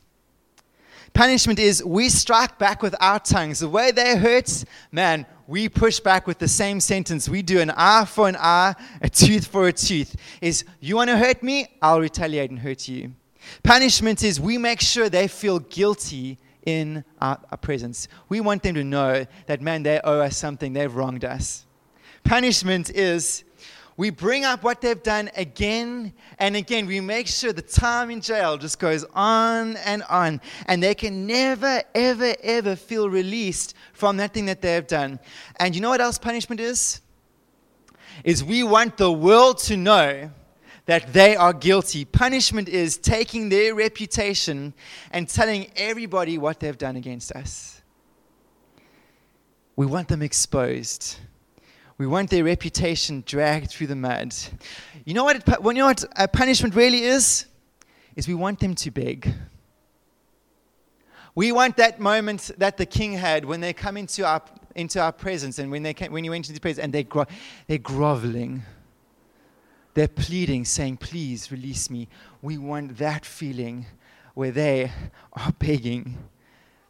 Punishment 1.14 1.60
is 1.60 1.84
we 1.84 2.10
strike 2.10 2.58
back 2.58 2.82
with 2.82 2.96
our 3.00 3.20
tongues. 3.20 3.60
The 3.60 3.70
way 3.70 3.92
they 3.92 4.18
hurt, 4.18 4.64
man, 4.92 5.26
we 5.48 5.68
push 5.68 6.00
back 6.00 6.28
with 6.28 6.38
the 6.38 6.48
same 6.48 6.80
sentence. 6.80 7.28
We 7.28 7.42
do 7.42 7.60
an 7.60 7.72
eye 7.72 8.06
for 8.06 8.28
an 8.28 8.36
eye, 8.38 8.76
a 9.02 9.10
tooth 9.10 9.48
for 9.48 9.68
a 9.68 9.74
tooth. 9.74 10.16
Is 10.42 10.64
you 10.80 10.96
want 10.96 11.10
to 11.10 11.18
hurt 11.18 11.42
me? 11.42 11.68
I'll 11.82 12.00
retaliate 12.00 12.52
and 12.52 12.60
hurt 12.60 12.88
you. 12.88 13.14
Punishment 13.64 14.24
is 14.24 14.40
we 14.40 14.58
make 14.58 14.82
sure 14.82 15.10
they 15.10 15.28
feel 15.28 15.60
guilty 15.60 16.38
in 16.66 17.04
our, 17.20 17.40
our 17.52 17.58
presence. 17.58 18.08
We 18.28 18.42
want 18.42 18.64
them 18.64 18.76
to 18.76 18.84
know 18.84 19.26
that, 19.48 19.62
man, 19.62 19.84
they 19.84 20.00
owe 20.04 20.20
us 20.20 20.38
something, 20.38 20.74
they've 20.74 20.94
wronged 20.94 21.26
us. 21.26 21.66
Punishment 22.24 22.90
is 22.92 23.44
we 24.00 24.12
bring 24.12 24.46
up 24.46 24.64
what 24.64 24.80
they've 24.80 25.04
done 25.04 25.30
again 25.36 26.14
and 26.38 26.56
again. 26.56 26.86
We 26.86 27.02
make 27.02 27.28
sure 27.28 27.52
the 27.52 27.62
time 27.62 28.10
in 28.10 28.22
jail 28.22 28.56
just 28.56 28.80
goes 28.80 29.04
on 29.14 29.76
and 29.76 30.04
on. 30.04 30.40
And 30.68 30.82
they 30.82 30.96
can 30.96 31.28
never, 31.28 31.84
ever, 31.94 32.34
ever 32.42 32.78
feel 32.78 33.10
released 33.10 33.76
from 33.92 34.16
that 34.16 34.34
thing 34.34 34.46
that 34.46 34.62
they 34.62 34.72
have 34.72 34.88
done. 34.88 35.20
And 35.60 35.76
you 35.76 35.82
know 35.82 35.90
what 35.90 36.00
else 36.00 36.18
punishment 36.18 36.62
is? 36.62 37.02
Is 38.24 38.42
we 38.42 38.64
want 38.64 38.96
the 38.96 39.12
world 39.12 39.58
to 39.64 39.76
know 39.76 40.32
that 40.86 41.12
they 41.12 41.36
are 41.36 41.52
guilty. 41.52 42.06
Punishment 42.06 42.70
is 42.70 42.96
taking 42.96 43.50
their 43.50 43.76
reputation 43.76 44.74
and 45.12 45.28
telling 45.28 45.70
everybody 45.76 46.38
what 46.38 46.62
they've 46.62 46.78
done 46.78 46.96
against 46.96 47.34
us. 47.34 47.82
We 49.76 49.86
want 49.88 50.08
them 50.08 50.22
exposed. 50.22 51.18
We 52.00 52.08
want 52.08 52.30
their 52.30 52.46
reputation 52.46 53.24
dragged 53.26 53.72
through 53.72 53.88
the 53.88 53.96
mud. 53.96 54.34
You 55.04 55.14
know 55.14 55.26
what? 55.26 55.36
It, 55.36 55.44
you 55.48 55.74
know 55.74 55.88
what 55.88 56.06
a 56.16 56.30
punishment 56.30 56.74
really 56.74 57.04
is? 57.04 57.46
Is 58.16 58.26
we 58.26 58.36
want 58.36 58.62
them 58.62 58.74
to 58.76 58.90
beg. 58.90 59.34
We 61.36 61.52
want 61.52 61.76
that 61.76 62.00
moment 62.00 62.52
that 62.58 62.78
the 62.78 62.86
king 62.86 63.14
had 63.14 63.44
when 63.44 63.60
they 63.60 63.74
come 63.74 63.98
into 63.98 64.26
our 64.26 64.42
into 64.76 65.02
our 65.02 65.12
presence, 65.12 65.60
and 65.60 65.70
when, 65.70 65.84
they 65.84 65.94
came, 65.94 66.14
when 66.14 66.24
he 66.24 66.30
went 66.30 66.46
into 66.46 66.54
the 66.54 66.62
presence, 66.62 66.82
and 66.82 66.94
they 66.94 67.04
gro- 67.04 67.26
they're 67.68 67.78
groveling, 67.78 68.64
they're 69.94 70.08
pleading, 70.08 70.64
saying, 70.64 70.98
Please 70.98 71.52
release 71.52 71.90
me. 71.90 72.08
We 72.42 72.58
want 72.58 72.98
that 73.00 73.26
feeling 73.26 73.88
where 74.36 74.52
they 74.52 74.90
are 75.34 75.52
begging. 75.60 76.18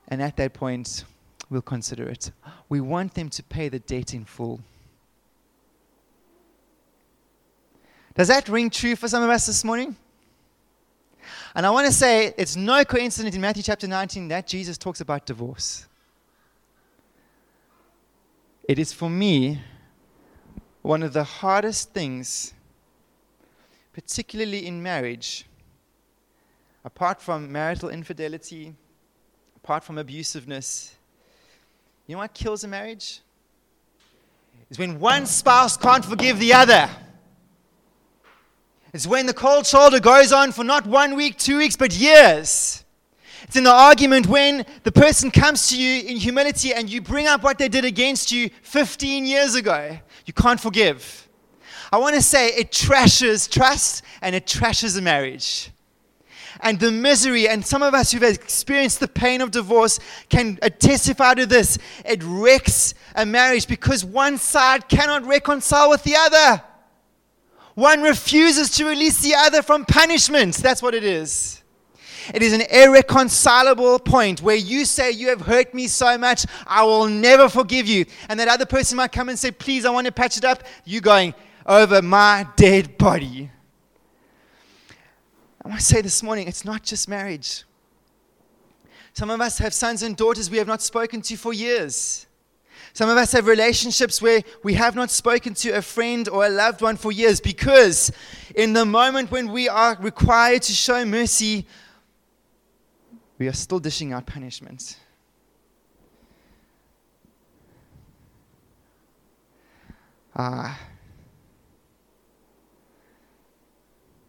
And 0.07 0.21
at 0.21 0.37
that 0.37 0.53
point, 0.53 1.05
we'll 1.49 1.63
consider 1.63 2.07
it. 2.07 2.31
We 2.67 2.79
want 2.79 3.15
them 3.15 3.29
to 3.29 3.41
pay 3.41 3.69
the 3.69 3.79
debt 3.79 4.13
in 4.13 4.25
full. 4.25 4.59
Does 8.19 8.27
that 8.27 8.49
ring 8.49 8.69
true 8.69 8.97
for 8.97 9.07
some 9.07 9.23
of 9.23 9.29
us 9.29 9.45
this 9.45 9.63
morning? 9.63 9.95
And 11.55 11.65
I 11.65 11.69
want 11.69 11.87
to 11.87 11.93
say 11.93 12.33
it's 12.37 12.57
no 12.57 12.83
coincidence 12.83 13.33
in 13.33 13.39
Matthew 13.39 13.63
chapter 13.63 13.87
19 13.87 14.27
that 14.27 14.45
Jesus 14.45 14.77
talks 14.77 14.99
about 14.99 15.25
divorce. 15.25 15.87
It 18.67 18.77
is 18.77 18.91
for 18.91 19.09
me 19.09 19.61
one 20.81 21.01
of 21.01 21.13
the 21.13 21.23
hardest 21.23 21.93
things, 21.93 22.53
particularly 23.93 24.67
in 24.67 24.83
marriage, 24.83 25.45
apart 26.83 27.21
from 27.21 27.49
marital 27.49 27.87
infidelity, 27.87 28.75
apart 29.55 29.81
from 29.81 29.95
abusiveness. 29.95 30.91
You 32.05 32.15
know 32.15 32.19
what 32.19 32.33
kills 32.33 32.65
a 32.65 32.67
marriage? 32.67 33.21
Is 34.69 34.77
when 34.77 34.99
one 34.99 35.25
spouse 35.25 35.77
can't 35.77 36.03
forgive 36.03 36.37
the 36.37 36.51
other. 36.51 36.89
It's 38.91 39.05
when 39.05 39.27
the 39.27 39.33
cold 39.33 39.67
shoulder 39.67 39.99
goes 39.99 40.33
on 40.33 40.51
for 40.51 40.63
not 40.63 40.87
one 40.87 41.15
week, 41.15 41.37
two 41.37 41.57
weeks, 41.59 41.75
but 41.75 41.93
years. 41.93 42.83
It's 43.43 43.55
in 43.55 43.63
the 43.63 43.71
argument 43.71 44.27
when 44.27 44.65
the 44.83 44.91
person 44.91 45.31
comes 45.31 45.69
to 45.69 45.81
you 45.81 46.07
in 46.09 46.17
humility 46.17 46.73
and 46.73 46.89
you 46.89 47.01
bring 47.01 47.27
up 47.27 47.43
what 47.43 47.57
they 47.57 47.67
did 47.67 47.85
against 47.85 48.31
you 48.31 48.49
15 48.63 49.25
years 49.25 49.55
ago. 49.55 49.97
You 50.25 50.33
can't 50.33 50.59
forgive. 50.59 51.27
I 51.91 51.97
want 51.97 52.15
to 52.15 52.21
say 52.21 52.49
it 52.49 52.71
trashes 52.71 53.49
trust 53.49 54.03
and 54.21 54.35
it 54.35 54.45
trashes 54.45 54.97
a 54.97 55.01
marriage. 55.01 55.71
And 56.61 56.79
the 56.79 56.91
misery, 56.91 57.47
and 57.47 57.65
some 57.65 57.81
of 57.81 57.93
us 57.93 58.11
who've 58.11 58.21
experienced 58.21 58.99
the 58.99 59.07
pain 59.07 59.39
of 59.41 59.51
divorce 59.51 59.99
can 60.29 60.57
testify 60.79 61.35
to 61.35 61.45
this. 61.45 61.77
It 62.03 62.21
wrecks 62.23 62.95
a 63.15 63.25
marriage 63.25 63.67
because 63.67 64.03
one 64.03 64.37
side 64.37 64.89
cannot 64.89 65.25
reconcile 65.25 65.89
with 65.89 66.03
the 66.03 66.15
other. 66.17 66.63
One 67.79 68.01
refuses 68.01 68.71
to 68.71 68.85
release 68.85 69.21
the 69.21 69.35
other 69.35 69.61
from 69.61 69.85
punishment. 69.85 70.55
That's 70.55 70.81
what 70.81 70.93
it 70.93 71.05
is. 71.05 71.63
It 72.33 72.43
is 72.43 72.51
an 72.51 72.63
irreconcilable 72.69 73.99
point 73.99 74.41
where 74.41 74.57
you 74.57 74.83
say, 74.83 75.11
You 75.11 75.29
have 75.29 75.39
hurt 75.39 75.73
me 75.73 75.87
so 75.87 76.17
much, 76.17 76.45
I 76.67 76.83
will 76.83 77.07
never 77.07 77.47
forgive 77.47 77.87
you. 77.87 78.05
And 78.27 78.37
that 78.37 78.49
other 78.49 78.65
person 78.65 78.97
might 78.97 79.13
come 79.13 79.29
and 79.29 79.39
say, 79.39 79.51
Please, 79.51 79.85
I 79.85 79.91
want 79.91 80.07
to 80.07 80.11
patch 80.11 80.35
it 80.35 80.43
up. 80.43 80.65
You 80.83 80.99
going, 80.99 81.33
Over 81.65 82.01
my 82.01 82.45
dead 82.57 82.97
body. 82.97 83.49
I 85.63 85.69
want 85.69 85.79
to 85.79 85.85
say 85.85 86.01
this 86.01 86.21
morning, 86.21 86.49
it's 86.49 86.65
not 86.65 86.83
just 86.83 87.07
marriage. 87.07 87.63
Some 89.13 89.29
of 89.29 89.39
us 89.39 89.57
have 89.59 89.73
sons 89.73 90.03
and 90.03 90.17
daughters 90.17 90.51
we 90.51 90.57
have 90.57 90.67
not 90.67 90.81
spoken 90.81 91.21
to 91.21 91.37
for 91.37 91.53
years. 91.53 92.27
Some 92.99 93.07
of 93.07 93.15
us 93.15 93.31
have 93.31 93.47
relationships 93.47 94.21
where 94.21 94.43
we 94.61 94.73
have 94.73 94.93
not 94.93 95.09
spoken 95.09 95.53
to 95.53 95.69
a 95.69 95.81
friend 95.81 96.27
or 96.27 96.45
a 96.45 96.49
loved 96.49 96.81
one 96.81 96.97
for 96.97 97.13
years 97.13 97.39
because 97.39 98.11
in 98.55 98.73
the 98.73 98.83
moment 98.83 99.31
when 99.31 99.53
we 99.53 99.69
are 99.69 99.95
required 100.01 100.63
to 100.63 100.73
show 100.73 101.05
mercy, 101.05 101.65
we 103.37 103.47
are 103.47 103.53
still 103.53 103.79
dishing 103.79 104.11
out 104.11 104.25
punishment. 104.25 104.97
Ah. 110.35 110.77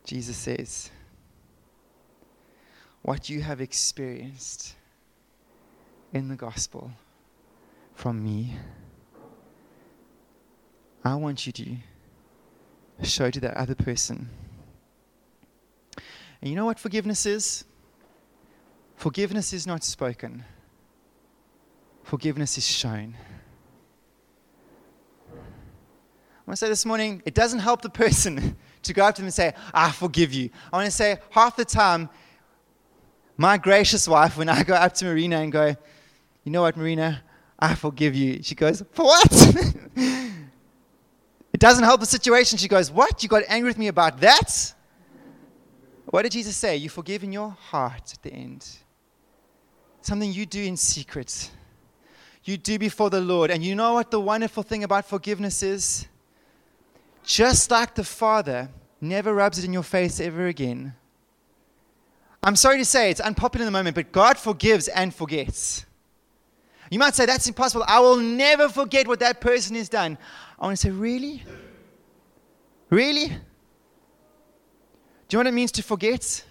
Jesus 0.04 0.36
says, 0.36 0.92
What 3.02 3.28
you 3.28 3.40
have 3.40 3.60
experienced 3.60 4.76
in 6.12 6.28
the 6.28 6.36
gospel 6.36 6.92
from 8.00 8.24
me. 8.24 8.56
I 11.04 11.14
want 11.16 11.46
you 11.46 11.52
to 11.52 11.76
show 13.02 13.30
to 13.30 13.38
that 13.40 13.58
other 13.58 13.74
person. 13.74 14.30
And 16.40 16.48
you 16.48 16.56
know 16.56 16.64
what 16.64 16.78
forgiveness 16.78 17.26
is? 17.26 17.64
Forgiveness 18.96 19.52
is 19.52 19.66
not 19.66 19.84
spoken, 19.84 20.44
forgiveness 22.02 22.56
is 22.56 22.66
shown. 22.66 23.16
I 25.30 26.46
want 26.46 26.56
to 26.58 26.64
say 26.64 26.68
this 26.70 26.86
morning, 26.86 27.22
it 27.26 27.34
doesn't 27.34 27.60
help 27.60 27.82
the 27.82 27.90
person 27.90 28.56
to 28.82 28.94
go 28.94 29.04
up 29.04 29.14
to 29.16 29.20
them 29.20 29.26
and 29.26 29.34
say, 29.34 29.52
I 29.74 29.90
forgive 29.90 30.32
you. 30.32 30.48
I 30.72 30.76
want 30.78 30.86
to 30.86 30.90
say, 30.90 31.18
half 31.28 31.54
the 31.54 31.66
time, 31.66 32.08
my 33.36 33.58
gracious 33.58 34.08
wife, 34.08 34.38
when 34.38 34.48
I 34.48 34.62
go 34.62 34.72
up 34.72 34.94
to 34.94 35.04
Marina 35.04 35.40
and 35.40 35.52
go, 35.52 35.76
You 36.44 36.52
know 36.52 36.62
what, 36.62 36.78
Marina? 36.78 37.22
I 37.60 37.74
forgive 37.74 38.14
you. 38.14 38.42
She 38.42 38.54
goes, 38.54 38.82
For 38.92 39.04
what? 39.04 39.30
it 39.96 41.58
doesn't 41.58 41.84
help 41.84 42.00
the 42.00 42.06
situation. 42.06 42.58
She 42.58 42.68
goes, 42.68 42.90
What? 42.90 43.22
You 43.22 43.28
got 43.28 43.42
angry 43.48 43.70
with 43.70 43.78
me 43.78 43.88
about 43.88 44.20
that? 44.20 44.74
What 46.06 46.22
did 46.22 46.32
Jesus 46.32 46.56
say? 46.56 46.76
You 46.76 46.88
forgive 46.88 47.22
in 47.22 47.32
your 47.32 47.50
heart 47.50 48.12
at 48.14 48.22
the 48.22 48.32
end. 48.32 48.66
Something 50.00 50.32
you 50.32 50.46
do 50.46 50.62
in 50.62 50.76
secret. 50.76 51.50
You 52.44 52.56
do 52.56 52.78
before 52.78 53.10
the 53.10 53.20
Lord. 53.20 53.50
And 53.50 53.62
you 53.62 53.74
know 53.74 53.94
what 53.94 54.10
the 54.10 54.20
wonderful 54.20 54.62
thing 54.62 54.82
about 54.82 55.04
forgiveness 55.04 55.62
is? 55.62 56.06
Just 57.22 57.70
like 57.70 57.94
the 57.94 58.04
Father 58.04 58.70
never 59.00 59.34
rubs 59.34 59.58
it 59.58 59.64
in 59.64 59.72
your 59.72 59.82
face 59.82 60.18
ever 60.18 60.46
again. 60.46 60.94
I'm 62.42 62.56
sorry 62.56 62.78
to 62.78 62.84
say 62.84 63.10
it's 63.10 63.20
unpopular 63.20 63.62
in 63.62 63.66
the 63.66 63.78
moment, 63.78 63.94
but 63.94 64.12
God 64.12 64.38
forgives 64.38 64.88
and 64.88 65.14
forgets. 65.14 65.84
You 66.90 66.98
might 66.98 67.14
say, 67.14 67.24
That's 67.24 67.46
impossible. 67.46 67.84
I 67.88 68.00
will 68.00 68.18
never 68.18 68.68
forget 68.68 69.08
what 69.08 69.20
that 69.20 69.40
person 69.40 69.76
has 69.76 69.88
done. 69.88 70.18
I 70.58 70.66
want 70.66 70.76
to 70.76 70.82
say, 70.82 70.90
Really? 70.90 71.42
Really? 72.90 73.28
Do 75.28 75.36
you 75.36 75.38
know 75.38 75.38
what 75.38 75.46
it 75.46 75.54
means 75.54 75.72
to 75.72 75.82
forget? 75.82 76.44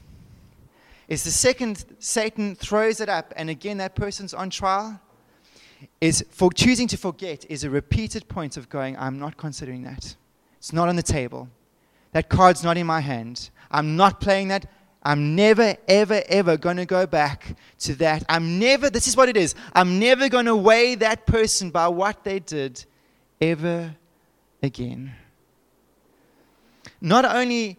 Is 1.10 1.23
the 1.23 1.32
second 1.32 1.86
Satan 1.99 2.56
throws 2.56 3.02
it 3.02 3.10
up 3.10 3.34
and 3.36 3.49
again 3.49 3.78
that 3.78 3.95
person's 3.95 4.34
on 4.34 4.49
trial, 4.49 5.02
is 5.99 6.23
for 6.30 6.52
choosing 6.52 6.88
to 6.88 6.97
forget 6.97 7.45
is 7.49 7.63
a 7.63 7.69
repeated 7.69 8.28
point 8.28 8.58
of 8.58 8.69
going, 8.69 8.97
I'm 8.97 9.19
not 9.19 9.38
considering 9.38 9.84
that. 9.84 10.15
It's 10.58 10.73
not 10.73 10.88
on 10.88 10.95
the 10.95 11.04
table. 11.04 11.49
That 12.12 12.30
card's 12.30 12.63
not 12.63 12.78
in 12.78 12.88
my 12.88 13.02
hand. 13.02 13.49
I'm 13.71 13.95
not 13.95 14.19
playing 14.19 14.49
that. 14.49 14.65
I'm 15.01 15.35
never, 15.35 15.75
ever, 15.88 16.21
ever 16.27 16.57
going 16.57 16.77
to 16.77 16.85
go 16.85 17.05
back 17.07 17.55
to 17.79 17.95
that. 17.95 18.23
I'm 18.27 18.59
never, 18.59 18.89
this 18.89 19.07
is 19.07 19.15
what 19.15 19.29
it 19.29 19.38
is. 19.38 19.55
I'm 19.73 19.97
never 19.97 20.27
going 20.27 20.45
to 20.45 20.55
weigh 20.55 20.95
that 20.95 21.25
person 21.25 21.69
by 21.69 21.88
what 21.88 22.23
they 22.23 22.39
did 22.39 22.83
ever 23.39 23.95
again. 24.62 25.13
Not 26.99 27.23
only 27.23 27.77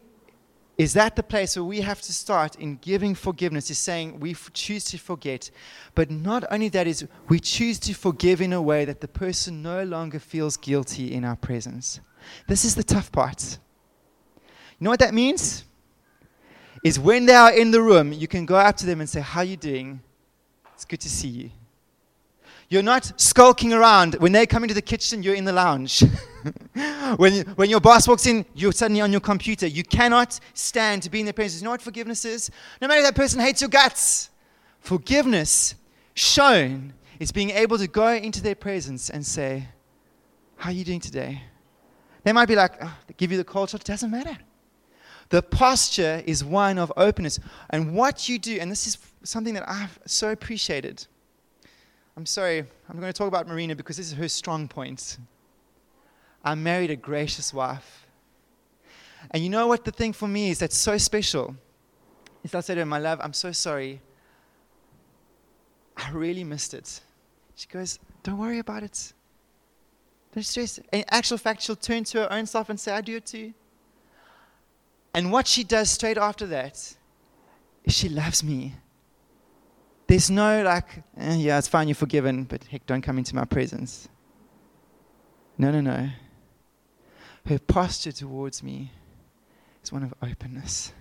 is 0.78 0.94
that 0.94 1.14
the 1.14 1.22
place 1.22 1.56
where 1.56 1.64
we 1.64 1.82
have 1.82 2.00
to 2.00 2.10
start 2.10 2.56
in 2.56 2.76
giving 2.76 3.14
forgiveness, 3.14 3.70
is 3.70 3.76
saying 3.76 4.18
we 4.18 4.30
f- 4.30 4.50
choose 4.54 4.82
to 4.82 4.96
forget, 4.96 5.50
but 5.94 6.10
not 6.10 6.42
only 6.50 6.70
that 6.70 6.86
is 6.86 7.06
we 7.28 7.38
choose 7.38 7.78
to 7.80 7.92
forgive 7.92 8.40
in 8.40 8.54
a 8.54 8.62
way 8.62 8.86
that 8.86 9.02
the 9.02 9.08
person 9.08 9.60
no 9.60 9.84
longer 9.84 10.18
feels 10.18 10.56
guilty 10.56 11.12
in 11.12 11.22
our 11.22 11.36
presence. 11.36 12.00
This 12.46 12.64
is 12.64 12.74
the 12.74 12.82
tough 12.82 13.12
part. 13.12 13.58
You 14.78 14.84
know 14.84 14.90
what 14.90 15.00
that 15.00 15.12
means? 15.12 15.64
Is 16.82 16.98
when 16.98 17.26
they 17.26 17.34
are 17.34 17.52
in 17.52 17.70
the 17.70 17.82
room, 17.82 18.12
you 18.12 18.26
can 18.26 18.46
go 18.46 18.56
up 18.56 18.76
to 18.78 18.86
them 18.86 19.00
and 19.00 19.08
say, 19.08 19.20
How 19.20 19.40
are 19.40 19.44
you 19.44 19.56
doing? 19.56 20.00
It's 20.74 20.84
good 20.84 21.00
to 21.00 21.08
see 21.08 21.28
you. 21.28 21.50
You're 22.68 22.82
not 22.82 23.20
skulking 23.20 23.72
around. 23.72 24.14
When 24.14 24.30
they 24.30 24.46
come 24.46 24.62
into 24.62 24.74
the 24.74 24.82
kitchen, 24.82 25.22
you're 25.22 25.34
in 25.34 25.44
the 25.44 25.52
lounge. 25.52 26.04
when, 27.16 27.44
when 27.56 27.68
your 27.68 27.80
boss 27.80 28.06
walks 28.06 28.26
in, 28.26 28.46
you're 28.54 28.72
suddenly 28.72 29.00
on 29.00 29.10
your 29.10 29.20
computer. 29.20 29.66
You 29.66 29.82
cannot 29.82 30.38
stand 30.54 31.02
to 31.02 31.10
be 31.10 31.18
in 31.18 31.26
their 31.26 31.32
presence. 31.32 31.60
You 31.60 31.64
know 31.64 31.72
what 31.72 31.82
forgiveness 31.82 32.24
is? 32.24 32.50
No 32.80 32.86
matter 32.86 33.00
if 33.00 33.06
that 33.06 33.16
person 33.16 33.40
hates 33.40 33.60
your 33.60 33.70
guts, 33.70 34.30
forgiveness 34.78 35.74
shown 36.14 36.92
is 37.18 37.32
being 37.32 37.50
able 37.50 37.76
to 37.76 37.88
go 37.88 38.12
into 38.12 38.40
their 38.40 38.54
presence 38.54 39.10
and 39.10 39.26
say, 39.26 39.66
How 40.56 40.70
are 40.70 40.72
you 40.72 40.84
doing 40.84 41.00
today? 41.00 41.42
They 42.22 42.32
might 42.32 42.46
be 42.46 42.56
like, 42.56 42.72
oh, 42.82 42.96
they 43.06 43.14
give 43.16 43.32
you 43.32 43.38
the 43.38 43.44
cold 43.44 43.70
shot. 43.70 43.80
It 43.80 43.86
doesn't 43.86 44.10
matter. 44.10 44.36
The 45.30 45.42
posture 45.42 46.22
is 46.26 46.44
one 46.44 46.76
of 46.76 46.92
openness. 46.96 47.38
And 47.70 47.94
what 47.94 48.28
you 48.28 48.38
do, 48.38 48.58
and 48.60 48.70
this 48.70 48.86
is 48.86 48.98
something 49.22 49.54
that 49.54 49.68
I've 49.68 49.98
so 50.04 50.30
appreciated. 50.30 51.06
I'm 52.16 52.26
sorry, 52.26 52.58
I'm 52.58 53.00
going 53.00 53.12
to 53.12 53.16
talk 53.16 53.28
about 53.28 53.46
Marina 53.48 53.74
because 53.74 53.96
this 53.96 54.08
is 54.08 54.14
her 54.14 54.28
strong 54.28 54.68
point. 54.68 55.18
I 56.44 56.54
married 56.56 56.90
a 56.90 56.96
gracious 56.96 57.54
wife. 57.54 58.06
And 59.30 59.42
you 59.42 59.50
know 59.50 59.68
what 59.68 59.84
the 59.84 59.92
thing 59.92 60.12
for 60.12 60.26
me 60.26 60.50
is 60.50 60.58
that's 60.58 60.76
so 60.76 60.98
special? 60.98 61.54
Is 62.42 62.54
I 62.54 62.60
said 62.60 62.74
to 62.74 62.80
her, 62.80 62.86
My 62.86 62.98
love, 62.98 63.20
I'm 63.22 63.32
so 63.32 63.52
sorry. 63.52 64.00
I 65.96 66.10
really 66.10 66.42
missed 66.42 66.74
it. 66.74 67.00
She 67.54 67.68
goes, 67.68 68.00
Don't 68.22 68.38
worry 68.38 68.58
about 68.58 68.82
it. 68.82 69.12
Don't 70.34 70.42
stress. 70.42 70.80
In 70.92 71.04
actual 71.10 71.38
fact, 71.38 71.62
she'll 71.62 71.76
turn 71.76 72.02
to 72.04 72.20
her 72.20 72.32
own 72.32 72.46
self 72.46 72.70
and 72.70 72.80
say, 72.80 72.92
I 72.92 73.00
do 73.00 73.16
it 73.16 73.26
too. 73.26 73.52
And 75.14 75.32
what 75.32 75.46
she 75.46 75.64
does 75.64 75.90
straight 75.90 76.18
after 76.18 76.46
that 76.46 76.74
is 77.84 77.94
she 77.94 78.08
loves 78.08 78.44
me. 78.44 78.74
There's 80.06 80.30
no 80.30 80.62
like, 80.62 81.04
eh, 81.16 81.36
yeah, 81.36 81.58
it's 81.58 81.68
fine, 81.68 81.88
you're 81.88 81.94
forgiven, 81.94 82.44
but 82.44 82.64
heck, 82.64 82.86
don't 82.86 83.02
come 83.02 83.18
into 83.18 83.34
my 83.34 83.44
presence. 83.44 84.08
No, 85.56 85.70
no, 85.70 85.80
no. 85.80 86.08
Her 87.46 87.58
posture 87.58 88.12
towards 88.12 88.62
me 88.62 88.92
is 89.82 89.92
one 89.92 90.02
of 90.02 90.14
openness. 90.22 90.92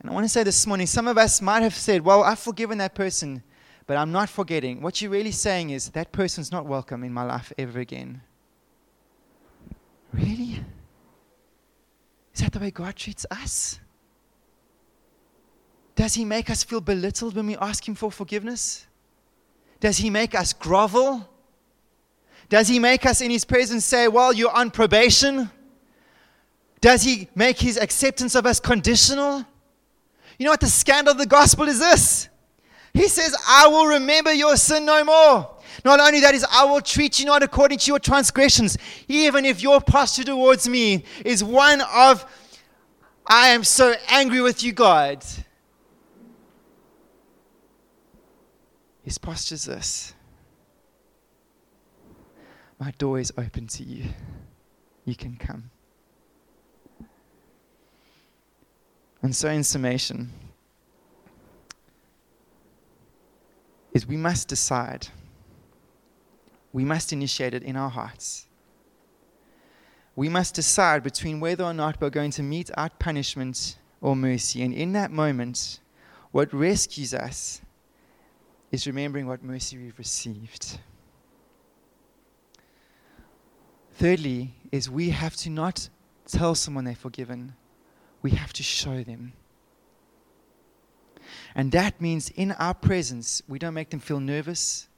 And 0.00 0.10
I 0.10 0.14
want 0.14 0.24
to 0.24 0.28
say 0.28 0.42
this 0.42 0.66
morning 0.66 0.86
some 0.86 1.08
of 1.08 1.16
us 1.18 1.40
might 1.40 1.62
have 1.62 1.74
said, 1.74 2.04
Well, 2.04 2.22
I've 2.22 2.38
forgiven 2.38 2.78
that 2.78 2.94
person, 2.94 3.42
but 3.86 3.96
I'm 3.96 4.12
not 4.12 4.28
forgetting. 4.28 4.82
What 4.82 5.00
you're 5.00 5.10
really 5.10 5.32
saying 5.32 5.70
is, 5.70 5.90
That 5.90 6.12
person's 6.12 6.52
not 6.52 6.66
welcome 6.66 7.02
in 7.02 7.12
my 7.12 7.22
life 7.22 7.52
ever 7.56 7.80
again. 7.80 8.20
Really? 10.12 10.55
The 12.56 12.60
way 12.60 12.70
God 12.70 12.96
treats 12.96 13.26
us? 13.30 13.78
Does 15.94 16.14
He 16.14 16.24
make 16.24 16.48
us 16.48 16.64
feel 16.64 16.80
belittled 16.80 17.36
when 17.36 17.48
we 17.48 17.56
ask 17.58 17.86
Him 17.86 17.94
for 17.94 18.10
forgiveness? 18.10 18.86
Does 19.78 19.98
He 19.98 20.08
make 20.08 20.34
us 20.34 20.54
grovel? 20.54 21.28
Does 22.48 22.68
He 22.68 22.78
make 22.78 23.04
us 23.04 23.20
in 23.20 23.30
His 23.30 23.44
presence 23.44 23.84
say, 23.84 24.08
Well, 24.08 24.32
you're 24.32 24.56
on 24.56 24.70
probation? 24.70 25.50
Does 26.80 27.02
He 27.02 27.28
make 27.34 27.58
His 27.58 27.76
acceptance 27.76 28.34
of 28.34 28.46
us 28.46 28.58
conditional? 28.58 29.44
You 30.38 30.46
know 30.46 30.52
what 30.52 30.60
the 30.60 30.68
scandal 30.68 31.12
of 31.12 31.18
the 31.18 31.26
gospel 31.26 31.68
is 31.68 31.78
this? 31.78 32.30
He 32.94 33.06
says, 33.08 33.36
I 33.46 33.68
will 33.68 33.86
remember 33.86 34.32
your 34.32 34.56
sin 34.56 34.86
no 34.86 35.04
more. 35.04 35.56
Not 35.84 36.00
only 36.00 36.20
that 36.20 36.34
is, 36.34 36.46
I 36.50 36.64
will 36.64 36.80
treat 36.80 37.20
you 37.20 37.26
not 37.26 37.42
according 37.42 37.78
to 37.80 37.88
your 37.88 37.98
transgressions, 37.98 38.78
even 39.08 39.44
if 39.44 39.62
your 39.62 39.80
posture 39.82 40.24
towards 40.24 40.66
me 40.66 41.04
is 41.22 41.44
one 41.44 41.82
of, 41.94 42.24
I 43.26 43.48
am 43.48 43.64
so 43.64 43.94
angry 44.08 44.40
with 44.40 44.62
you, 44.62 44.72
God. 44.72 45.24
His 49.02 49.18
posture 49.18 49.54
is 49.56 49.64
this 49.64 50.14
My 52.78 52.92
door 52.92 53.18
is 53.18 53.32
open 53.36 53.66
to 53.68 53.82
you. 53.82 54.10
You 55.04 55.16
can 55.16 55.36
come. 55.36 55.70
And 59.22 59.34
so, 59.34 59.48
in 59.48 59.64
summation, 59.64 60.30
is 63.92 64.06
we 64.06 64.16
must 64.16 64.46
decide. 64.46 65.08
We 66.72 66.84
must 66.84 67.12
initiate 67.12 67.54
it 67.54 67.62
in 67.62 67.76
our 67.76 67.88
hearts. 67.88 68.45
We 70.16 70.28
must 70.28 70.54
decide 70.54 71.02
between 71.02 71.38
whether 71.40 71.62
or 71.62 71.74
not 71.74 72.00
we're 72.00 72.10
going 72.10 72.32
to 72.32 72.42
mete 72.42 72.70
out 72.76 72.98
punishment 72.98 73.78
or 74.00 74.16
mercy. 74.16 74.62
And 74.62 74.74
in 74.74 74.92
that 74.92 75.12
moment, 75.12 75.80
what 76.32 76.52
rescues 76.52 77.14
us 77.14 77.60
is 78.72 78.86
remembering 78.86 79.26
what 79.26 79.44
mercy 79.44 79.78
we've 79.78 79.98
received. 79.98 80.78
Thirdly, 83.94 84.54
is 84.72 84.90
we 84.90 85.10
have 85.10 85.36
to 85.36 85.50
not 85.50 85.88
tell 86.26 86.54
someone 86.54 86.84
they're 86.84 86.94
forgiven 86.94 87.54
we 88.26 88.32
have 88.32 88.52
to 88.52 88.62
show 88.64 89.04
them. 89.04 89.32
And 91.54 91.70
that 91.70 92.00
means 92.00 92.30
in 92.30 92.50
our 92.52 92.74
presence, 92.74 93.40
we 93.46 93.60
don't 93.60 93.72
make 93.72 93.90
them 93.90 94.00
feel 94.00 94.18
nervous, 94.18 94.88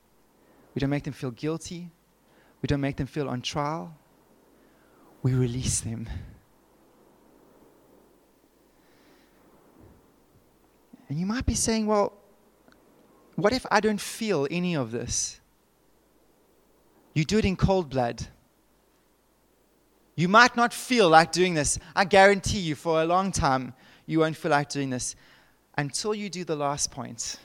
we 0.74 0.80
don't 0.80 0.88
make 0.88 1.04
them 1.04 1.12
feel 1.12 1.30
guilty, 1.30 1.90
we 2.62 2.66
don't 2.66 2.80
make 2.80 2.96
them 2.96 3.06
feel 3.06 3.28
on 3.28 3.42
trial, 3.42 3.94
we 5.22 5.34
release 5.34 5.80
them. 5.80 6.08
And 11.08 11.18
you 11.18 11.26
might 11.26 11.46
be 11.46 11.54
saying, 11.54 11.86
well, 11.86 12.12
what 13.36 13.52
if 13.52 13.64
I 13.70 13.80
don't 13.80 14.00
feel 14.00 14.46
any 14.50 14.74
of 14.76 14.90
this? 14.90 15.40
You 17.14 17.24
do 17.24 17.38
it 17.38 17.44
in 17.44 17.56
cold 17.56 17.88
blood. 17.88 18.26
You 20.14 20.28
might 20.28 20.56
not 20.56 20.74
feel 20.74 21.08
like 21.08 21.32
doing 21.32 21.54
this. 21.54 21.78
I 21.94 22.04
guarantee 22.04 22.58
you, 22.58 22.74
for 22.74 23.00
a 23.02 23.04
long 23.04 23.32
time, 23.32 23.74
you 24.06 24.20
won't 24.20 24.36
feel 24.36 24.50
like 24.50 24.68
doing 24.68 24.90
this 24.90 25.14
until 25.76 26.14
you 26.14 26.28
do 26.28 26.44
the 26.44 26.56
last 26.56 26.90
point 26.90 27.36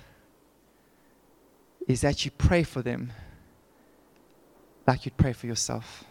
is 1.87 2.01
that 2.01 2.25
you 2.25 2.31
pray 2.31 2.63
for 2.63 2.81
them 2.81 3.13
like 4.87 5.05
you'd 5.05 5.17
pray 5.17 5.33
for 5.33 5.47
yourself. 5.47 6.03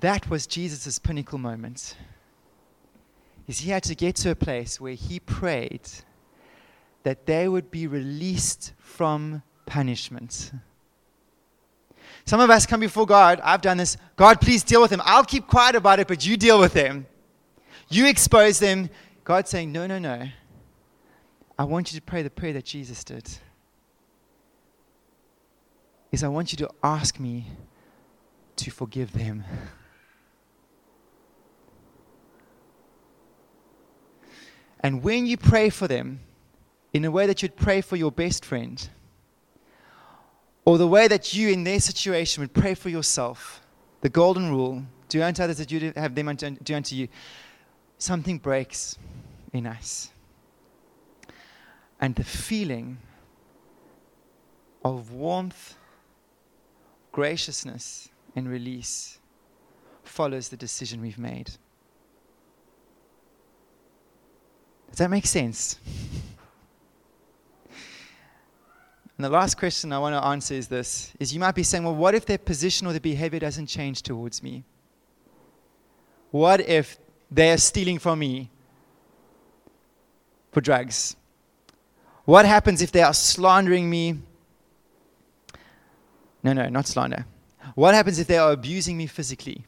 That 0.00 0.28
was 0.28 0.46
Jesus' 0.46 0.98
pinnacle 0.98 1.38
moment. 1.38 1.96
Is 3.46 3.60
he 3.60 3.70
had 3.70 3.82
to 3.84 3.94
get 3.94 4.16
to 4.16 4.30
a 4.30 4.34
place 4.34 4.80
where 4.80 4.94
he 4.94 5.20
prayed 5.20 5.88
that 7.04 7.26
they 7.26 7.46
would 7.46 7.70
be 7.70 7.86
released 7.86 8.72
from 8.78 9.42
punishment. 9.66 10.52
Some 12.24 12.40
of 12.40 12.50
us 12.50 12.66
come 12.66 12.80
before 12.80 13.06
God. 13.06 13.40
I've 13.44 13.60
done 13.60 13.76
this. 13.76 13.96
God, 14.16 14.40
please 14.40 14.62
deal 14.62 14.80
with 14.80 14.90
them. 14.90 15.02
I'll 15.04 15.24
keep 15.24 15.46
quiet 15.46 15.76
about 15.76 16.00
it, 16.00 16.08
but 16.08 16.26
you 16.26 16.36
deal 16.36 16.58
with 16.58 16.72
them. 16.72 17.06
You 17.88 18.06
expose 18.06 18.58
them. 18.58 18.88
God's 19.24 19.50
saying, 19.50 19.70
No, 19.70 19.86
no, 19.86 19.98
no. 19.98 20.26
I 21.58 21.64
want 21.64 21.92
you 21.92 22.00
to 22.00 22.04
pray 22.04 22.22
the 22.22 22.30
prayer 22.30 22.54
that 22.54 22.64
Jesus 22.64 23.04
did. 23.04 23.28
Is 26.10 26.24
I 26.24 26.28
want 26.28 26.52
you 26.52 26.58
to 26.58 26.70
ask 26.82 27.20
me 27.20 27.46
to 28.56 28.70
forgive 28.70 29.12
them. 29.12 29.44
And 34.84 35.02
when 35.02 35.24
you 35.24 35.38
pray 35.38 35.70
for 35.70 35.88
them 35.88 36.20
in 36.92 37.06
a 37.06 37.10
way 37.10 37.26
that 37.26 37.42
you'd 37.42 37.56
pray 37.56 37.80
for 37.80 37.96
your 37.96 38.12
best 38.12 38.44
friend, 38.44 38.86
or 40.66 40.76
the 40.76 40.86
way 40.86 41.08
that 41.08 41.32
you, 41.32 41.48
in 41.48 41.64
their 41.64 41.80
situation, 41.80 42.42
would 42.42 42.52
pray 42.52 42.74
for 42.74 42.90
yourself, 42.90 43.62
the 44.02 44.10
golden 44.10 44.50
rule 44.50 44.82
do 45.08 45.22
unto 45.22 45.42
others 45.42 45.56
that 45.56 45.72
you 45.72 45.90
have 45.96 46.14
them 46.14 46.36
do 46.36 46.74
unto 46.74 46.94
you, 46.94 47.08
something 47.96 48.36
breaks 48.36 48.98
in 49.54 49.66
us. 49.66 50.10
And 51.98 52.14
the 52.14 52.24
feeling 52.24 52.98
of 54.84 55.12
warmth, 55.12 55.78
graciousness, 57.10 58.10
and 58.36 58.50
release 58.50 59.18
follows 60.02 60.50
the 60.50 60.58
decision 60.58 61.00
we've 61.00 61.18
made. 61.18 61.52
Does 64.94 65.00
that 65.00 65.10
make 65.10 65.26
sense? 65.26 65.76
And 69.16 69.24
the 69.24 69.28
last 69.28 69.58
question 69.58 69.92
I 69.92 69.98
want 69.98 70.14
to 70.14 70.24
answer 70.24 70.54
is 70.54 70.68
this 70.68 71.12
is 71.18 71.34
you 71.34 71.40
might 71.40 71.56
be 71.56 71.64
saying, 71.64 71.82
well, 71.82 71.96
what 71.96 72.14
if 72.14 72.26
their 72.26 72.38
position 72.38 72.86
or 72.86 72.92
their 72.92 73.00
behavior 73.00 73.40
doesn't 73.40 73.66
change 73.66 74.02
towards 74.02 74.40
me? 74.40 74.62
What 76.30 76.60
if 76.60 76.96
they're 77.28 77.58
stealing 77.58 77.98
from 77.98 78.20
me 78.20 78.50
for 80.52 80.60
drugs? 80.60 81.16
What 82.24 82.46
happens 82.46 82.80
if 82.80 82.92
they 82.92 83.02
are 83.02 83.14
slandering 83.14 83.90
me? 83.90 84.20
No, 86.44 86.52
no, 86.52 86.68
not 86.68 86.86
slander. 86.86 87.26
What 87.74 87.94
happens 87.94 88.20
if 88.20 88.28
they 88.28 88.38
are 88.38 88.52
abusing 88.52 88.96
me 88.96 89.08
physically? 89.08 89.66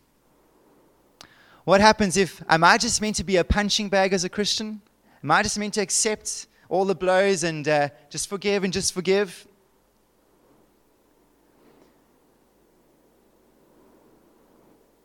What 1.64 1.80
happens 1.80 2.16
if, 2.16 2.44
am 2.48 2.62
I 2.62 2.78
just 2.78 3.00
meant 3.02 3.16
to 3.16 3.24
be 3.24 3.34
a 3.38 3.42
punching 3.42 3.88
bag 3.88 4.12
as 4.12 4.22
a 4.22 4.28
Christian? 4.28 4.82
Am 5.26 5.32
I 5.32 5.42
just 5.42 5.58
meant 5.58 5.74
to 5.74 5.80
accept 5.80 6.46
all 6.68 6.84
the 6.84 6.94
blows 6.94 7.42
and 7.42 7.66
uh, 7.66 7.88
just 8.10 8.28
forgive 8.28 8.62
and 8.62 8.72
just 8.72 8.94
forgive. 8.94 9.44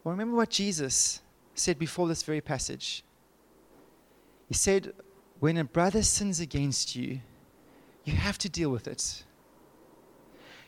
Well, 0.04 0.12
remember 0.12 0.38
what 0.38 0.52
Jesus 0.52 1.22
said 1.56 1.80
before 1.80 2.08
this 2.08 2.22
very 2.22 2.40
passage. 2.40 3.04
He 4.48 4.54
said, 4.54 4.94
When 5.40 5.58
a 5.58 5.64
brother 5.64 6.04
sins 6.04 6.40
against 6.40 6.96
you, 6.96 7.22
you 8.06 8.14
have 8.14 8.38
to 8.38 8.48
deal 8.48 8.70
with 8.70 8.88
it. 8.88 9.24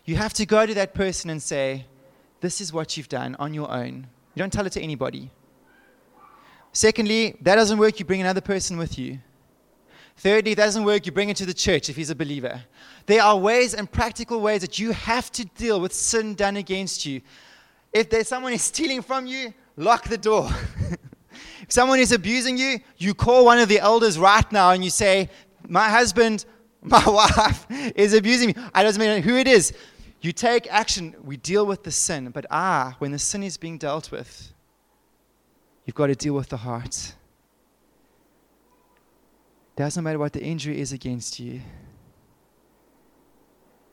You 0.04 0.16
have 0.16 0.34
to 0.34 0.48
go 0.48 0.66
to 0.66 0.74
that 0.74 0.96
person 0.96 1.30
and 1.30 1.40
say, 1.40 1.86
This 2.42 2.60
is 2.60 2.74
what 2.74 2.98
you've 2.98 3.08
done 3.08 3.36
on 3.38 3.54
your 3.54 3.72
own. 3.72 4.08
You 4.34 4.40
don't 4.40 4.52
tell 4.52 4.66
it 4.66 4.74
to 4.74 4.82
anybody. 4.82 5.30
Secondly, 6.72 7.38
that 7.42 7.58
doesn't 7.58 7.78
work, 7.78 8.00
you 8.00 8.06
bring 8.06 8.22
another 8.22 8.42
person 8.42 8.80
with 8.80 8.98
you. 8.98 9.20
Thirdly, 10.18 10.52
it 10.52 10.56
doesn't 10.56 10.84
work, 10.84 11.06
you 11.06 11.12
bring 11.12 11.30
it 11.30 11.38
to 11.38 11.46
the 11.46 11.54
church 11.54 11.90
if 11.90 11.96
he's 11.96 12.10
a 12.10 12.16
believer. 12.16 12.64
There 13.06 13.22
are 13.22 13.38
ways 13.38 13.74
and 13.74 13.92
practical 13.92 14.40
ways 14.40 14.62
that 14.62 14.80
you 14.80 14.92
have 14.92 15.32
to 15.34 15.46
deal 15.46 15.82
with 15.82 15.94
sin 15.94 16.36
done 16.36 16.58
against 16.58 17.06
you. 17.06 17.22
If 17.92 18.10
there's 18.10 18.28
someone 18.28 18.54
is 18.60 18.62
stealing 18.62 19.02
from 19.02 19.26
you, 19.26 19.54
lock 19.76 20.08
the 20.08 20.18
door. 20.18 20.50
if 21.62 21.72
someone 21.72 22.00
is 22.00 22.12
abusing 22.12 22.58
you, 22.58 22.80
you 22.98 23.14
call 23.14 23.46
one 23.46 23.60
of 23.60 23.70
the 23.70 23.80
elders 23.80 24.18
right 24.18 24.50
now 24.52 24.72
and 24.72 24.84
you 24.84 24.90
say, 24.90 25.30
My 25.68 25.90
husband, 25.90 26.46
my 26.82 27.04
wife 27.06 27.66
is 27.96 28.14
abusing 28.14 28.50
me. 28.50 28.56
I 28.74 28.84
doesn't 28.84 29.02
matter 29.02 29.22
who 29.22 29.38
it 29.38 29.48
is. 29.48 29.74
You 30.22 30.32
take 30.32 30.72
action, 30.72 31.16
we 31.22 31.36
deal 31.36 31.66
with 31.66 31.84
the 31.84 31.92
sin, 31.92 32.30
but 32.30 32.46
ah, 32.50 32.96
when 33.00 33.12
the 33.12 33.20
sin 33.20 33.44
is 33.44 33.58
being 33.58 33.78
dealt 33.78 34.10
with, 34.10 34.54
you've 35.86 35.96
got 35.96 36.08
to 36.08 36.16
deal 36.16 36.34
with 36.34 36.48
the 36.48 36.56
heart. 36.56 37.14
Doesn't 39.76 40.04
matter 40.04 40.20
what 40.20 40.34
the 40.34 40.44
injury 40.44 40.80
is 40.80 40.92
against 40.94 41.40
you, 41.40 41.62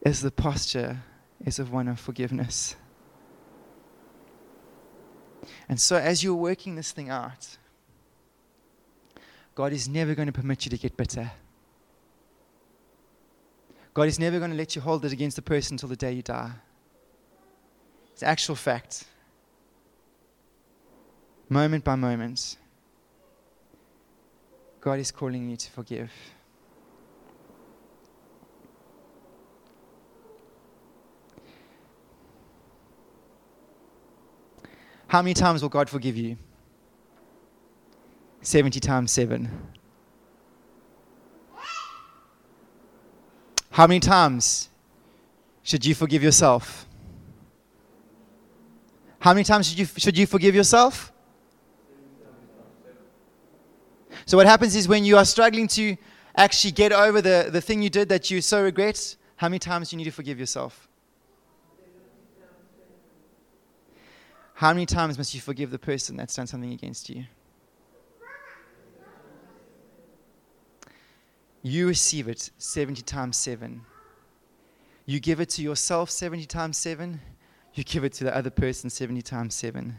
as 0.04 0.20
the 0.20 0.30
posture 0.30 0.98
is 1.44 1.58
of 1.58 1.72
one 1.72 1.88
of 1.88 1.98
forgiveness. 1.98 2.76
And 5.68 5.80
so, 5.80 5.96
as 5.96 6.22
you're 6.22 6.34
working 6.34 6.74
this 6.74 6.92
thing 6.92 7.08
out, 7.08 7.56
God 9.54 9.72
is 9.72 9.88
never 9.88 10.14
going 10.14 10.26
to 10.26 10.32
permit 10.32 10.64
you 10.66 10.70
to 10.70 10.78
get 10.78 10.96
bitter. 10.96 11.32
God 13.94 14.08
is 14.08 14.18
never 14.18 14.38
going 14.38 14.50
to 14.50 14.56
let 14.56 14.76
you 14.76 14.82
hold 14.82 15.04
it 15.04 15.12
against 15.12 15.36
the 15.36 15.42
person 15.42 15.74
until 15.74 15.88
the 15.88 15.96
day 15.96 16.12
you 16.12 16.22
die. 16.22 16.52
It's 18.12 18.22
actual 18.22 18.54
fact. 18.54 19.04
Moment 21.48 21.84
by 21.84 21.96
moment, 21.96 22.56
God 24.80 24.98
is 24.98 25.10
calling 25.10 25.50
you 25.50 25.56
to 25.56 25.70
forgive. 25.70 26.10
How 35.06 35.22
many 35.22 35.34
times 35.34 35.60
will 35.60 35.68
God 35.68 35.90
forgive 35.90 36.16
you? 36.16 36.36
70 38.42 38.80
times 38.80 39.10
7. 39.12 39.50
How 43.70 43.86
many 43.86 44.00
times 44.00 44.68
should 45.62 45.84
you 45.84 45.94
forgive 45.94 46.22
yourself? 46.22 46.86
How 49.18 49.34
many 49.34 49.44
times 49.44 49.68
should 49.68 49.78
you, 49.78 49.84
should 49.84 50.16
you 50.16 50.26
forgive 50.26 50.54
yourself? 50.54 51.09
So, 54.30 54.36
what 54.36 54.46
happens 54.46 54.76
is 54.76 54.86
when 54.86 55.04
you 55.04 55.16
are 55.16 55.24
struggling 55.24 55.66
to 55.66 55.96
actually 56.36 56.70
get 56.70 56.92
over 56.92 57.20
the, 57.20 57.48
the 57.50 57.60
thing 57.60 57.82
you 57.82 57.90
did 57.90 58.08
that 58.10 58.30
you 58.30 58.40
so 58.40 58.62
regret, 58.62 59.16
how 59.34 59.48
many 59.48 59.58
times 59.58 59.90
do 59.90 59.94
you 59.94 59.98
need 59.98 60.04
to 60.04 60.12
forgive 60.12 60.38
yourself? 60.38 60.88
How 64.54 64.72
many 64.72 64.86
times 64.86 65.18
must 65.18 65.34
you 65.34 65.40
forgive 65.40 65.72
the 65.72 65.80
person 65.80 66.16
that's 66.16 66.36
done 66.36 66.46
something 66.46 66.72
against 66.72 67.10
you? 67.10 67.24
You 71.62 71.88
receive 71.88 72.28
it 72.28 72.50
70 72.56 73.02
times 73.02 73.36
7. 73.36 73.80
You 75.06 75.18
give 75.18 75.40
it 75.40 75.48
to 75.48 75.62
yourself 75.62 76.08
70 76.08 76.46
times 76.46 76.78
7. 76.78 77.20
You 77.74 77.82
give 77.82 78.04
it 78.04 78.12
to 78.12 78.22
the 78.22 78.36
other 78.36 78.50
person 78.50 78.90
70 78.90 79.22
times 79.22 79.56
7. 79.56 79.96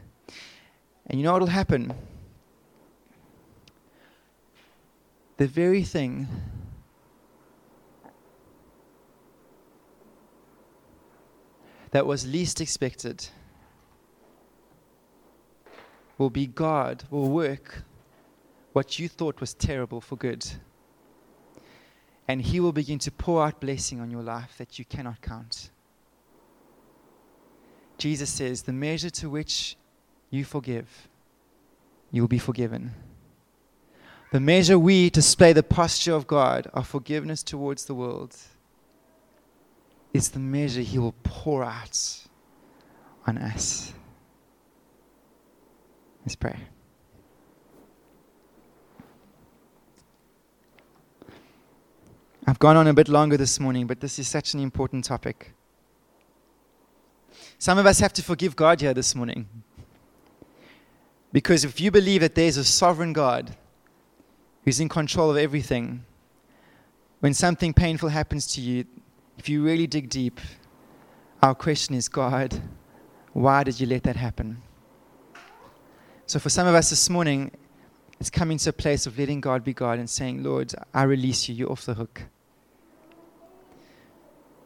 And 1.07 1.19
you 1.19 1.25
know 1.25 1.33
what 1.33 1.41
will 1.41 1.49
happen? 1.49 1.93
The 5.41 5.47
very 5.47 5.81
thing 5.81 6.27
that 11.89 12.05
was 12.05 12.27
least 12.27 12.61
expected 12.61 13.27
will 16.19 16.29
be 16.29 16.45
God, 16.45 17.05
will 17.09 17.31
work 17.31 17.81
what 18.73 18.99
you 18.99 19.07
thought 19.09 19.41
was 19.41 19.55
terrible 19.55 19.99
for 19.99 20.15
good 20.15 20.45
and 22.27 22.39
He 22.43 22.59
will 22.59 22.71
begin 22.71 22.99
to 22.99 23.09
pour 23.09 23.43
out 23.43 23.59
blessing 23.59 23.99
on 23.99 24.11
your 24.11 24.21
life 24.21 24.59
that 24.59 24.77
you 24.77 24.85
cannot 24.85 25.23
count. 25.23 25.71
Jesus 27.97 28.29
says, 28.29 28.61
The 28.61 28.73
measure 28.73 29.09
to 29.09 29.27
which 29.27 29.75
you 30.29 30.45
forgive, 30.45 31.07
you 32.11 32.21
will 32.21 32.27
be 32.27 32.37
forgiven. 32.37 32.93
The 34.31 34.39
measure 34.39 34.79
we 34.79 35.09
display 35.09 35.51
the 35.51 35.61
posture 35.61 36.13
of 36.13 36.25
God, 36.25 36.71
our 36.73 36.85
forgiveness 36.85 37.43
towards 37.43 37.85
the 37.85 37.93
world, 37.93 38.35
is 40.13 40.29
the 40.29 40.39
measure 40.39 40.79
He 40.79 40.97
will 40.97 41.15
pour 41.23 41.65
out 41.65 41.99
on 43.27 43.37
us. 43.37 43.93
Let's 46.21 46.35
pray. 46.35 46.57
I've 52.47 52.59
gone 52.59 52.77
on 52.77 52.87
a 52.87 52.93
bit 52.93 53.09
longer 53.09 53.35
this 53.35 53.59
morning, 53.59 53.85
but 53.85 53.99
this 53.99 54.17
is 54.17 54.29
such 54.29 54.53
an 54.53 54.61
important 54.61 55.03
topic. 55.03 55.53
Some 57.59 57.77
of 57.77 57.85
us 57.85 57.99
have 57.99 58.13
to 58.13 58.23
forgive 58.23 58.55
God 58.55 58.79
here 58.79 58.93
this 58.93 59.13
morning. 59.13 59.47
Because 61.33 61.65
if 61.65 61.81
you 61.81 61.91
believe 61.91 62.21
that 62.21 62.35
there's 62.35 62.57
a 62.57 62.63
sovereign 62.63 63.13
God 63.13 63.55
who's 64.63 64.79
in 64.79 64.89
control 64.89 65.31
of 65.31 65.37
everything, 65.37 66.05
when 67.19 67.33
something 67.33 67.73
painful 67.73 68.09
happens 68.09 68.47
to 68.53 68.61
you, 68.61 68.85
if 69.37 69.49
you 69.49 69.63
really 69.63 69.87
dig 69.87 70.09
deep, 70.09 70.39
our 71.41 71.55
question 71.55 71.95
is 71.95 72.07
God, 72.07 72.61
why 73.33 73.63
did 73.63 73.79
you 73.79 73.87
let 73.87 74.03
that 74.03 74.15
happen? 74.15 74.61
So 76.25 76.39
for 76.39 76.49
some 76.49 76.67
of 76.67 76.75
us 76.75 76.89
this 76.89 77.09
morning, 77.09 77.51
it's 78.19 78.29
coming 78.29 78.57
to 78.59 78.69
a 78.69 78.73
place 78.73 79.07
of 79.07 79.17
letting 79.17 79.41
God 79.41 79.63
be 79.63 79.73
God 79.73 79.97
and 79.97 80.09
saying, 80.09 80.43
Lord, 80.43 80.73
I 80.93 81.03
release 81.03 81.49
you, 81.49 81.55
you're 81.55 81.71
off 81.71 81.85
the 81.85 81.95
hook. 81.95 82.23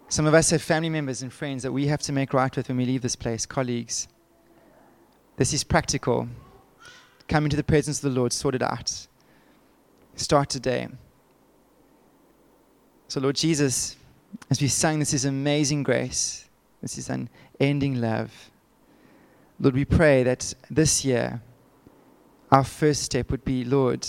Some 0.10 0.28
of 0.28 0.34
us 0.34 0.52
have 0.52 0.62
family 0.62 0.90
members 0.90 1.22
and 1.22 1.32
friends 1.34 1.64
that 1.64 1.72
we 1.72 1.88
have 1.88 2.02
to 2.04 2.12
make 2.12 2.34
right 2.34 2.56
with 2.56 2.68
when 2.68 2.78
we 2.78 2.86
leave 2.86 3.02
this 3.02 3.16
place, 3.16 3.46
colleagues. 3.46 4.08
This 5.38 5.54
is 5.54 5.64
practical. 5.64 6.28
Come 7.28 7.46
into 7.46 7.58
the 7.58 7.64
presence 7.64 8.04
of 8.04 8.14
the 8.14 8.20
Lord, 8.20 8.32
sort 8.32 8.56
it 8.56 8.62
out. 8.62 9.08
Start 10.16 10.50
today. 10.50 10.88
So, 13.10 13.20
Lord 13.20 13.36
Jesus, 13.36 13.98
as 14.50 14.62
we 14.62 14.68
sang, 14.68 15.00
this 15.00 15.14
is 15.14 15.26
amazing 15.26 15.84
grace, 15.84 16.50
this 16.82 16.98
is 16.98 17.10
an 17.10 17.30
ending 17.60 18.00
love. 18.02 18.32
Lord, 19.60 19.76
we 19.76 19.86
pray 19.86 20.24
that 20.24 20.54
this 20.70 21.06
year, 21.06 21.42
our 22.52 22.64
first 22.64 23.04
step 23.04 23.32
would 23.32 23.44
be, 23.44 23.64
Lord, 23.66 24.08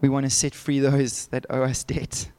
we 0.00 0.08
want 0.08 0.24
to 0.26 0.30
set 0.30 0.54
free 0.54 0.80
those 0.80 1.26
that 1.26 1.46
owe 1.50 1.62
us 1.62 1.84
debt. 1.84 2.30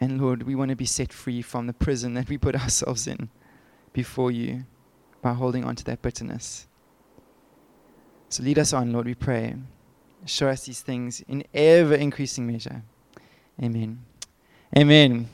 And 0.00 0.20
Lord, 0.20 0.42
we 0.42 0.54
want 0.54 0.68
to 0.68 0.76
be 0.76 0.84
set 0.84 1.12
free 1.12 1.42
from 1.42 1.66
the 1.66 1.72
prison 1.72 2.14
that 2.14 2.28
we 2.28 2.38
put 2.38 2.54
ourselves 2.62 3.06
in 3.06 3.30
before 3.92 4.30
you 4.30 4.64
by 5.22 5.32
holding 5.32 5.64
on 5.64 5.74
to 5.76 5.84
that 5.84 6.02
bitterness. 6.02 6.66
So 8.28 8.42
lead 8.42 8.58
us 8.58 8.72
on, 8.72 8.92
Lord, 8.92 9.06
we 9.06 9.14
pray. 9.14 9.56
Show 10.26 10.48
us 10.48 10.64
these 10.64 10.80
things 10.80 11.22
in 11.28 11.44
ever 11.54 11.94
increasing 11.94 12.46
measure. 12.46 12.82
Amen. 13.62 14.04
Amen. 14.76 15.28